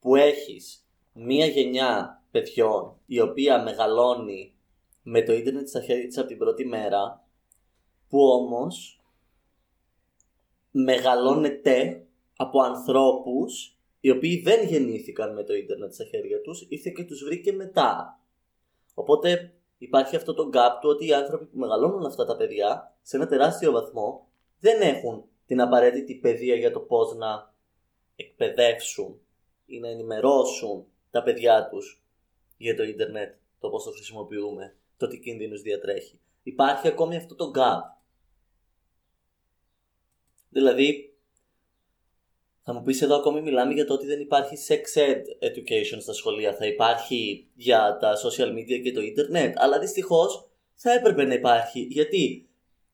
που 0.00 0.16
έχεις 0.16 0.86
μία 1.12 1.46
γενιά 1.46 2.22
παιδιών 2.30 2.96
η 3.06 3.20
οποία 3.20 3.62
μεγαλώνει 3.62 4.54
με 5.02 5.22
το 5.22 5.32
ίντερνετ 5.32 5.68
στα 5.68 5.82
χέρια 5.82 6.06
της 6.06 6.18
από 6.18 6.28
την 6.28 6.38
πρώτη 6.38 6.64
μέρα 6.64 7.28
που 8.08 8.18
όμως 8.20 8.97
μεγαλώνεται 10.70 12.06
από 12.36 12.62
ανθρώπους 12.62 13.78
οι 14.00 14.10
οποίοι 14.10 14.40
δεν 14.42 14.66
γεννήθηκαν 14.66 15.34
με 15.34 15.44
το 15.44 15.54
ίντερνετ 15.54 15.92
στα 15.92 16.04
χέρια 16.04 16.40
τους 16.40 16.66
ήρθε 16.68 16.90
και 16.90 17.04
τους 17.04 17.24
βρήκε 17.24 17.52
μετά. 17.52 18.20
Οπότε 18.94 19.52
υπάρχει 19.78 20.16
αυτό 20.16 20.34
το 20.34 20.50
gap 20.52 20.78
του 20.80 20.88
ότι 20.88 21.06
οι 21.06 21.12
άνθρωποι 21.12 21.44
που 21.44 21.58
μεγαλώνουν 21.58 22.06
αυτά 22.06 22.24
τα 22.24 22.36
παιδιά 22.36 22.96
σε 23.02 23.16
ένα 23.16 23.26
τεράστιο 23.26 23.72
βαθμό 23.72 24.28
δεν 24.60 24.80
έχουν 24.80 25.24
την 25.46 25.60
απαραίτητη 25.60 26.14
παιδεία 26.14 26.54
για 26.54 26.72
το 26.72 26.80
πώς 26.80 27.16
να 27.16 27.54
εκπαιδεύσουν 28.16 29.20
ή 29.66 29.78
να 29.78 29.88
ενημερώσουν 29.88 30.86
τα 31.10 31.22
παιδιά 31.22 31.68
τους 31.68 32.02
για 32.56 32.76
το 32.76 32.82
ίντερνετ, 32.82 33.34
το 33.58 33.68
πώς 33.68 33.84
το 33.84 33.90
χρησιμοποιούμε, 33.90 34.76
το 34.96 35.06
τι 35.08 35.18
κίνδυνους 35.18 35.62
διατρέχει. 35.62 36.20
Υπάρχει 36.42 36.88
ακόμη 36.88 37.16
αυτό 37.16 37.34
το 37.34 37.50
gap. 37.54 37.97
Δηλαδή, 40.48 41.12
θα 42.62 42.72
μου 42.72 42.82
πεις 42.82 43.02
εδώ 43.02 43.16
ακόμη 43.16 43.40
μιλάμε 43.40 43.72
για 43.72 43.86
το 43.86 43.94
ότι 43.94 44.06
δεν 44.06 44.20
υπάρχει 44.20 44.56
sex 44.68 44.98
ed 44.98 45.48
education 45.48 45.98
στα 46.00 46.12
σχολεία. 46.12 46.54
Θα 46.54 46.66
υπάρχει 46.66 47.48
για 47.54 47.96
τα 48.00 48.12
social 48.16 48.48
media 48.48 48.82
και 48.82 48.92
το 48.92 49.00
internet. 49.00 49.52
Αλλά 49.56 49.78
δυστυχώς 49.78 50.48
θα 50.74 50.92
έπρεπε 50.92 51.24
να 51.24 51.34
υπάρχει. 51.34 51.80
Γιατί 51.80 52.48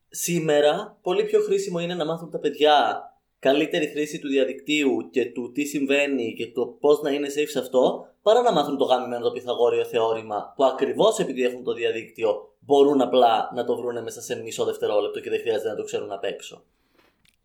σήμερα 0.09 0.99
πολύ 1.03 1.25
πιο 1.25 1.41
χρήσιμο 1.41 1.79
είναι 1.79 1.95
να 1.95 2.05
μάθουν 2.05 2.31
τα 2.31 2.39
παιδιά 2.39 3.03
καλύτερη 3.39 3.87
χρήση 3.87 4.19
του 4.19 4.29
διαδικτύου 4.29 5.11
και 5.11 5.25
του 5.33 5.53
τι 5.53 5.65
συμβαίνει 5.65 6.35
και 6.35 6.53
το 6.53 6.67
πώς 6.67 7.01
να 7.03 7.11
είναι 7.11 7.29
safe 7.29 7.49
σε 7.49 7.59
αυτό, 7.59 8.07
παρά 8.23 8.43
να 8.43 8.53
μάθουν 8.53 8.77
το 8.77 8.85
γάμιμένο 8.85 9.31
το 9.31 9.33
Pythagorean 9.37 9.87
θεώρημα 9.87 10.53
που 10.57 10.65
ακριβώς 10.65 11.19
επειδή 11.19 11.45
έχουν 11.45 11.65
το 11.65 11.73
διαδίκτυο 11.73 12.55
μπορούν 12.59 13.01
απλά 13.01 13.51
να 13.55 13.65
το 13.65 13.77
βρουν 13.77 14.03
μέσα 14.03 14.21
σε 14.21 14.43
μισό 14.43 14.65
δευτερόλεπτο 14.65 15.21
και 15.21 15.31
δεν 15.31 15.41
χρειάζεται 15.41 15.69
να 15.69 15.77
το 15.77 15.85
ξέρουν 15.85 16.13
απ' 16.13 16.25
έξω. 16.25 16.65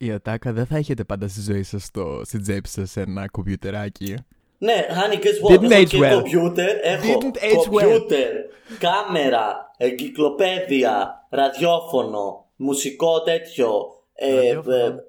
Η 0.02 0.12
ατάκα 0.12 0.52
δεν 0.54 0.66
θα 0.66 0.78
έχετε 0.78 1.04
πάντα 1.04 1.28
στη 1.28 1.42
ζωή 1.42 1.64
σας 1.64 1.90
στην 2.22 2.42
τσέπη 2.42 2.68
σας 2.68 2.98
ένα 2.98 3.28
κομπιουτεράκι. 3.28 4.16
Ναι, 4.58 4.86
honey, 4.90 5.16
guess 5.16 5.52
what? 5.52 5.60
Didn't 5.60 5.72
έχω 5.72 5.82
age 5.82 5.88
και 5.88 5.98
well. 6.02 6.14
κομπιούτερ, 6.14 6.78
έχω 6.82 7.04
Didn't 7.22 7.38
age 7.38 7.60
well. 7.60 7.70
κομπιούτερ, 7.82 8.32
κάμερα, 8.80 9.72
εγκυκλοπαίδεια, 9.78 11.26
ραδιόφωνο, 11.30 12.46
μουσικό 12.56 13.22
τέτοιο. 13.22 13.72
ε, 14.14 14.36
Ραδιόφωνο. 14.36 14.76
ε, 14.76 15.04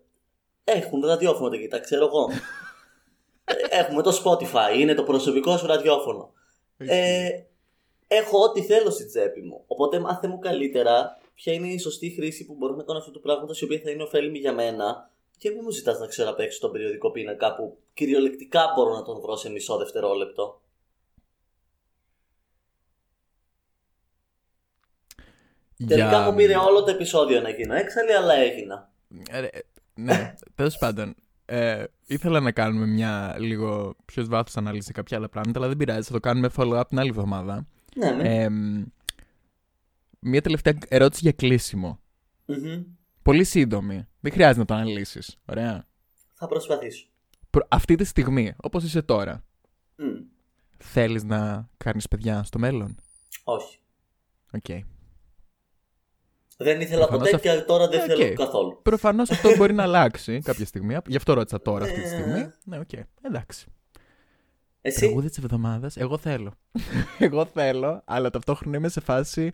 έχουν 0.64 1.00
ραδιόφωνο 1.07 1.55
εκεί, 1.55 1.68
τα 1.68 1.79
ξέρω 1.79 2.05
εγώ. 2.07 2.29
Ε, 3.44 3.79
Έχουμε 3.81 4.03
το 4.03 4.22
Spotify, 4.24 4.79
είναι 4.79 4.94
το 4.94 5.03
προσωπικό 5.03 5.57
σου 5.57 5.66
ραδιόφωνο. 5.66 6.33
Ε, 6.76 7.29
έχω 8.09 8.38
ό,τι 8.42 8.62
θέλω 8.62 8.90
στη 8.90 9.07
τσέπη 9.07 9.40
μου. 9.40 9.64
Οπότε 9.66 9.98
μάθε 9.98 10.29
μου 10.29 10.38
καλύτερα 10.38 11.18
ποια 11.42 11.53
είναι 11.53 11.68
η 11.68 11.79
σωστή 11.79 12.11
χρήση 12.11 12.46
που 12.46 12.55
μπορώ 12.55 12.74
να 12.74 12.83
κάνω 12.83 12.98
αυτού 12.98 13.11
του 13.11 13.20
πράγματος 13.20 13.61
η 13.61 13.64
οποία 13.64 13.81
θα 13.85 13.90
είναι 13.90 14.03
ωφέλιμη 14.03 14.38
για 14.38 14.53
μένα. 14.53 15.11
Και 15.38 15.50
μην 15.50 15.61
μου 15.62 15.70
ζητάς 15.70 15.98
να 15.98 16.07
ξέρω 16.07 16.31
απ' 16.31 16.40
έξω 16.40 16.61
τον 16.61 16.72
περιοδικό 16.72 17.11
πίνακα 17.11 17.55
που 17.55 17.79
κυριολεκτικά 17.94 18.72
μπορώ 18.74 18.94
να 18.94 19.03
τον 19.03 19.20
βρω 19.20 19.37
σε 19.37 19.50
μισό 19.50 19.76
δευτερόλεπτο. 19.76 20.61
Τελικά 25.76 26.09
Για- 26.09 26.31
μου 26.31 26.35
πήρε 26.37 26.57
όλο 26.57 26.85
το 26.85 26.90
επεισόδιο 26.90 27.40
να 27.40 27.50
γίνω 27.50 27.74
έξαλλη, 27.74 28.12
αλλά 28.12 28.35
έγινα. 28.35 28.90
Ε, 29.31 29.40
ρε, 29.40 29.48
ναι, 29.94 30.35
τέλος 30.55 30.79
πάντων. 30.79 31.14
Ε, 31.44 31.85
ήθελα 32.07 32.40
να 32.40 32.53
κάνουμε 32.53 32.87
μια 32.87 33.37
λίγο 33.38 33.94
πιο 34.05 34.24
βάθος 34.26 34.57
ανάλυση 34.57 34.87
σε 34.87 34.92
κάποια 34.92 35.16
άλλα 35.16 35.29
πράγματα, 35.29 35.59
αλλά 35.59 35.68
δεν 35.68 35.76
πειράζει. 35.76 36.03
Θα 36.03 36.12
το 36.12 36.20
κάνουμε 36.20 36.50
follow-up 36.57 36.83
την 36.88 36.98
άλλη 36.98 37.09
εβδομάδα. 37.09 37.66
Ναι, 37.94 38.11
ναι. 38.11 38.42
Ε, 38.42 38.48
μια 40.20 40.40
τελευταία 40.40 40.78
ερώτηση 40.88 41.20
για 41.22 41.33
κλείσιμο. 41.33 42.00
Μμμ. 42.46 42.83
Πολύ 43.22 43.44
σύντομη. 43.44 44.06
Δεν 44.20 44.33
χρειάζεται 44.33 44.59
να 44.59 44.64
το 44.64 44.74
αναλύσεις. 44.74 45.38
Ωραία. 45.46 45.87
Θα 46.35 46.46
προσπαθήσω. 46.48 47.06
Προ- 47.50 47.66
Αυτή 47.70 47.94
τη 47.94 48.04
στιγμή, 48.04 48.54
όπως 48.56 48.85
είσαι 48.85 49.02
τώρα, 49.02 49.44
Μμ. 49.96 50.04
θέλεις 50.78 51.24
να 51.24 51.68
κάνεις 51.76 52.09
παιδιά 52.09 52.42
στο 52.42 52.59
μέλλον; 52.59 52.96
Όχι. 53.44 53.78
Οκ. 54.52 54.64
Δεν 56.56 56.80
ήθελα 56.80 57.06
Προφανώς 57.06 57.30
ποτέ 57.30 57.56
και 57.56 57.61
τώρα 57.62 57.88
δεν 57.88 58.00
Οκ. 58.00 58.06
θέλω 58.06 58.35
καθόλου. 58.35 58.78
Προφανώς 58.83 59.30
αυτό 59.30 59.48
μπορεί 59.56 59.72
να 59.72 59.83
αλλάξει 59.83 60.40
κάποια 60.40 60.66
στιγμή. 60.66 60.96
Γι' 61.06 61.16
αυτό 61.16 61.33
ρώτησα 61.35 61.61
τώρα 61.62 61.85
αυτή 61.85 62.00
τη 62.00 62.09
στιγμή. 62.09 62.38
Ε. 62.40 62.54
Ναι, 62.64 62.78
οκ. 62.78 62.90
Εντάξει. 63.22 63.66
Εσύ; 64.80 64.98
Τραγούδι 65.00 65.28
της 65.28 65.38
εβδομάδας. 65.38 65.96
Εγώ 65.96 66.18
θέλω. 66.18 66.54
Εγώ 67.18 67.44
θέλω, 67.44 68.02
αλλά 68.04 68.30
ταυτόχρονα 68.30 68.76
είμαι 68.76 68.88
σε 68.88 69.00
φάση. 69.00 69.52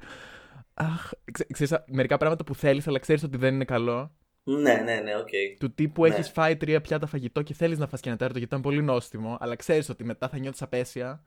Αχ, 0.79 1.11
ξέ- 1.33 1.53
ξέρεις, 1.53 1.77
μερικά 1.87 2.17
πράγματα 2.17 2.45
που 2.45 2.55
θέλεις, 2.55 2.87
αλλά 2.89 2.99
ξέρεις 2.99 3.23
ότι 3.23 3.37
δεν 3.37 3.55
είναι 3.55 3.65
καλό. 3.65 4.11
Ναι, 4.43 4.75
ναι, 4.75 5.01
ναι, 5.01 5.17
οκ. 5.17 5.29
Του 5.59 5.75
τύπου 5.75 6.03
Ναι. 6.03 6.09
έχεις 6.09 6.29
φάει 6.31 6.57
τρία 6.57 6.81
πιάτα 6.81 7.07
φαγητό 7.07 7.43
και 7.43 7.55
θέλεις 7.55 7.79
να 7.79 7.87
φας 7.87 8.01
και 8.01 8.09
ένα 8.09 8.17
τέταρτο 8.17 8.39
γιατί 8.39 8.55
ήταν 8.55 8.65
πολύ 8.71 8.83
νόστιμο, 8.83 9.37
αλλά 9.41 9.57
ξέρεις 9.57 9.89
ότι 9.89 10.05
μετά 10.05 10.29
θα 10.29 10.39
νιώθεις 10.39 10.63
απαίσια. 10.63 11.25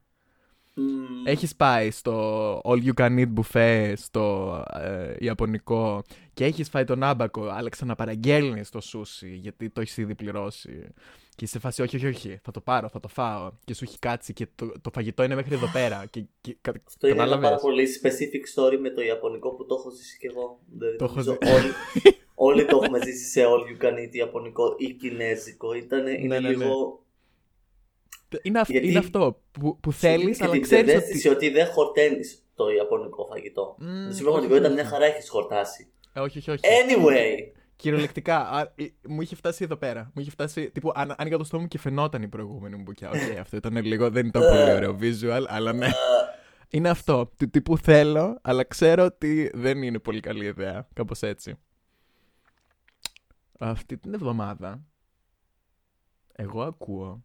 Μμ. 0.80 1.26
Έχεις 1.28 1.56
πάει 1.56 1.92
στο 1.92 2.54
All 2.64 2.84
You 2.86 2.94
Can 2.94 3.20
Eat 3.20 3.34
Buffet, 3.34 3.94
στο 3.96 4.54
ε, 4.74 5.16
Ιαπωνικό 5.20 6.02
και 6.34 6.46
έχεις 6.46 6.70
φάει 6.70 6.84
τον 6.84 7.04
άμπακο, 7.04 7.42
αλλά 7.48 7.70
ξαναπαραγγέλνεις 7.70 8.70
το 8.70 8.82
σούσι 8.82 9.36
γιατί 9.36 9.70
το 9.70 9.82
έχεις 9.82 9.98
ήδη 9.98 10.16
πληρώσει. 10.16 10.88
Και 11.36 11.46
είσαι 11.46 11.54
σε 11.54 11.60
φάση, 11.60 11.82
όχι, 11.82 11.96
όχι, 11.96 12.08
όχι, 12.08 12.40
θα 12.44 12.52
το 12.52 12.62
πάρω, 12.62 12.90
θα 12.90 13.00
το 13.00 13.08
φάω. 13.08 13.52
Και 13.66 13.74
σου 13.74 13.84
έχει 13.84 14.00
κάτσει 14.00 14.34
και 14.34 14.48
το, 14.56 14.72
το 14.82 14.90
φαγητό 14.94 15.24
είναι 15.24 15.36
μέχρι 15.36 15.56
εδώ 15.56 15.68
πέρα. 15.72 16.06
Και, 16.10 16.24
και, 16.42 16.58
κα, 16.62 16.74
Αυτό 16.88 17.08
είναι 17.08 17.16
ένα 17.16 17.24
κατάλαβες; 17.24 17.50
πάρα 17.50 17.62
πολύ 17.62 17.88
specific 18.02 18.44
story 18.56 18.78
με 18.80 18.90
το 18.90 19.02
Ιαπωνικό 19.02 19.54
που 19.56 19.66
το 19.66 19.76
έχω 19.80 19.90
ζήσει 19.90 20.18
κι 20.18 20.26
εγώ. 20.28 20.60
Δηλαδή, 20.66 20.98
Το 20.98 21.04
έχω 21.04 21.14
νομίζω 21.14 21.38
ζει- 21.42 21.54
όλοι, 21.54 21.72
όλοι 22.48 22.66
το 22.66 22.80
έχουμε 22.84 23.00
ζήσει 23.04 23.26
σε 23.30 23.42
all 23.44 23.62
you 23.72 23.86
can 23.86 23.94
eat 23.94 24.12
Ιαπωνικό 24.12 24.76
ή 24.78 24.94
Κινέζικο. 24.94 25.74
Ήτανε, 25.74 26.12
είναι 26.12 26.40
ναι, 26.40 26.40
ναι. 26.40 26.56
λίγο. 26.56 27.04
Είναι, 28.42 28.60
αυ- 28.60 28.72
Γιατί- 28.72 28.88
είναι 28.88 28.98
αυτό 29.00 29.42
που, 29.52 29.80
που 29.80 29.92
σου 29.92 30.00
δίνει 30.00 30.18
θέλεις, 30.18 30.38
και 30.38 30.44
αλλά 30.44 30.54
την 30.54 30.62
ξέρεις 30.62 30.86
ψευδαίσθηση 30.86 31.28
ότι. 31.28 31.46
ότι... 31.46 31.56
δεν 31.56 31.68
χορταίνεις 31.68 32.44
το 32.56 32.70
Ιαπωνικό 32.70 33.26
φαγητό. 33.26 33.76
Μμ, 33.80 33.88
Στην 33.88 34.10
όχι, 34.12 34.22
πραγματικότητα 34.22 34.66
όχι, 34.66 34.74
μια 34.74 34.84
όχι. 34.84 34.92
χαρά 34.92 35.06
έχεις 35.06 35.30
χορτάσει. 35.30 35.88
Ε, 36.14 36.20
όχι, 36.20 36.38
όχι, 36.38 36.50
όχι. 36.50 36.62
Anyway. 36.64 37.58
Κυριολεκτικά, 37.76 38.38
α, 38.50 38.62
ε, 38.76 38.86
μου 39.08 39.22
είχε 39.22 39.36
φτάσει 39.36 39.64
εδώ 39.64 39.76
πέρα. 39.76 40.12
Μου 40.14 40.22
είχε 40.22 40.30
φτάσει. 40.30 40.72
Τύπου, 40.72 40.92
αν, 40.96 41.16
άνοιγα 41.18 41.38
το 41.38 41.44
στόμα 41.44 41.62
μου 41.62 41.68
και 41.68 41.78
φαινόταν 41.78 42.22
η 42.22 42.28
προηγούμενη 42.28 42.76
μου 42.76 42.82
μπουκιά. 42.82 43.10
Οκ, 43.10 43.38
αυτό 43.40 43.58
ήταν 43.58 43.78
λίγο. 43.86 44.10
Δεν 44.10 44.26
ήταν 44.26 44.42
πολύ 44.42 44.72
ωραίο 44.72 44.98
visual, 45.02 45.44
αλλά 45.48 45.74
ναι. 45.74 45.88
Είναι 46.70 46.90
αυτό. 46.90 47.32
Του 47.38 47.50
τύπου 47.50 47.78
θέλω, 47.78 48.38
αλλά 48.42 48.64
ξέρω 48.64 49.06
ότι 49.06 49.52
δεν 49.54 49.84
είναι 49.84 50.00
πολύ 50.00 50.20
καλή 50.20 50.46
ιδέα. 50.46 50.88
Κάπως 50.94 51.22
έτσι. 51.22 51.56
Αυτή 53.60 53.98
την 53.98 54.14
εβδομάδα 54.14 54.84
εγώ 56.32 56.62
ακούω 56.62 57.24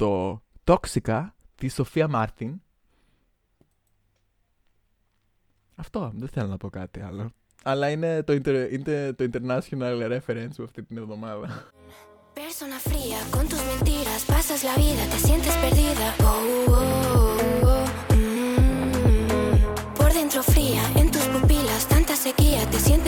το 0.00 0.42
Τόξικα 0.64 1.34
τη 1.54 1.68
Σοφία 1.68 2.08
Μάρτιν. 2.08 2.60
Αυτό, 5.74 6.12
δεν 6.14 6.28
θέλω 6.28 6.48
να 6.48 6.56
πω 6.56 6.70
κάτι 6.70 7.00
άλλο. 7.00 7.30
Αλλά 7.62 7.90
είναι 7.90 8.22
το, 8.22 8.32
inter- 8.32 8.68
είναι 8.72 9.12
το 9.12 9.28
international 9.32 10.18
reference 10.18 10.56
μου 10.58 10.64
αυτή 10.64 10.82
την 10.82 10.96
εβδομάδα. 10.96 11.72
Persona 12.34 12.78
fría, 12.90 13.18
con 13.36 13.44
tus 13.50 13.62
mentiras 13.70 14.20
pasas 14.34 14.60
la 14.68 14.74
vida, 14.84 15.02
te 15.12 15.18
sientes 15.26 15.54
perdida. 15.64 16.06
Oh, 16.30 16.42
oh, 16.76 17.70
oh, 17.72 17.84
mm. 18.14 19.58
Por 19.98 20.10
dentro 20.18 20.40
fría, 20.54 20.82
en 21.00 21.06
tus 21.14 21.26
pupilas 21.34 21.82
tanta 21.94 22.14
sequía, 22.26 22.60
te 22.72 22.78
sientes 22.86 22.99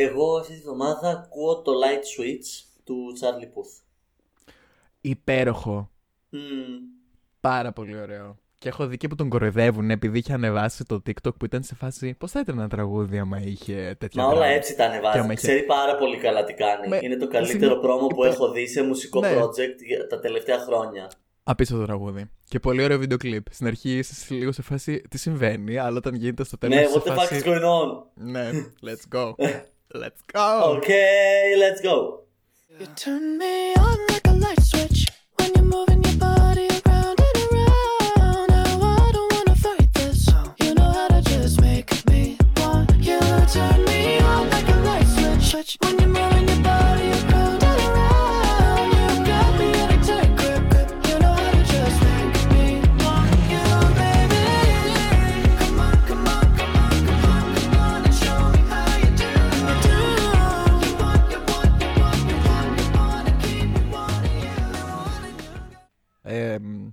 Εγώ 0.00 0.36
αυτή 0.38 0.52
τη 0.54 0.60
βδομάδα 0.60 1.10
ακούω 1.10 1.62
το 1.62 1.72
Light 1.72 2.20
Switch 2.22 2.64
του 2.84 2.96
Charlie 3.20 3.44
Puth. 3.58 3.82
Υπέροχο. 5.00 5.90
Μμ. 6.28 6.38
Πάρα 7.40 7.72
πολύ 7.72 8.00
ωραίο. 8.00 8.38
Και 8.58 8.68
έχω 8.68 8.86
δει 8.86 8.96
και 8.96 9.08
που 9.08 9.14
τον 9.14 9.28
κοροϊδεύουν 9.28 9.90
επειδή 9.90 10.18
είχε 10.18 10.32
ανεβάσει 10.32 10.84
το 10.84 11.02
TikTok 11.06 11.34
που 11.38 11.44
ήταν 11.44 11.62
σε 11.62 11.74
φάση. 11.74 12.14
Πώς 12.14 12.30
θα 12.30 12.40
ήταν 12.40 12.58
ένα 12.58 12.68
τραγούδι 12.68 13.18
άμα 13.18 13.40
είχε 13.42 13.96
τέτοια. 13.98 14.22
Μα 14.22 14.28
όλα 14.28 14.36
πράγματα; 14.36 14.56
έτσι 14.58 14.76
τα 14.76 14.84
Και 14.84 14.90
ανεβάζει. 14.90 15.18
άμα 15.18 15.32
είχε- 15.32 15.46
Ξέρει 15.46 15.62
πάρα 15.62 15.96
πολύ 15.96 16.16
καλά 16.16 16.44
τι 16.44 16.54
κάνει. 16.54 16.88
Με- 16.88 16.98
Είναι 17.02 17.16
το 17.16 17.20
συγγνώμη, 17.20 17.46
καλύτερο 17.46 17.76
πρόμο 17.80 18.06
που 18.06 18.24
είπε- 18.24 18.34
έχω 18.34 18.50
δει 18.50 18.66
σε 18.68 18.82
μουσικό 18.82 19.20
Ναι. 19.20 19.36
project 19.36 19.78
για 19.86 20.06
τα 20.06 20.20
τελευταία 20.20 20.58
χρόνια. 20.58 21.10
Απίστευτο 21.42 21.84
τραγούδι. 21.84 22.30
Και 22.44 22.58
πολύ 22.60 22.82
ωραίο 22.82 22.98
βίντεο 22.98 23.16
κλιπ. 23.18 23.46
Στην 23.50 23.66
αρχή 23.66 23.98
είσαι 23.98 24.34
λίγο 24.34 24.52
σε 24.52 24.62
φάση 24.62 25.02
τι 25.10 25.18
συμβαίνει, 25.18 25.76
αλλά 25.78 25.96
όταν 25.96 26.14
γίνεται 26.14 26.44
στο 26.44 26.58
τέλος. 26.58 26.76
Ναι, 26.76 26.86
what 26.94 27.02
the 27.02 27.16
fuck 27.18 27.32
is 27.42 27.44
going 27.44 27.62
on? 27.62 28.02
Ναι, 28.14 28.50
let's 28.86 29.16
go. 29.18 29.32
Let's 29.94 30.20
go. 30.22 30.76
Okay, 30.78 31.54
let's 31.58 31.80
go. 31.80 32.24
You 32.78 32.86
turn 32.94 33.38
me 33.38 33.74
on 33.74 33.98
like 34.08 34.26
a 34.26 34.32
light 34.32 34.60
switch 34.60 35.06
when 35.36 35.50
you're 35.54 35.64
moving 35.64 35.87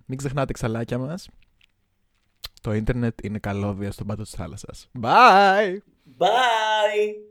μην 0.06 0.18
ξεχνάτε 0.18 0.54
ξαλάκια 0.54 0.98
μας. 0.98 1.30
Το 2.62 2.74
ίντερνετ 2.74 3.24
είναι 3.24 3.40
καλώδια 3.40 3.92
στον 3.92 4.08
πάτο 4.08 4.22
της 4.24 4.32
θάλασσας. 4.32 4.90
Bye! 5.02 5.78
Bye. 6.18 7.16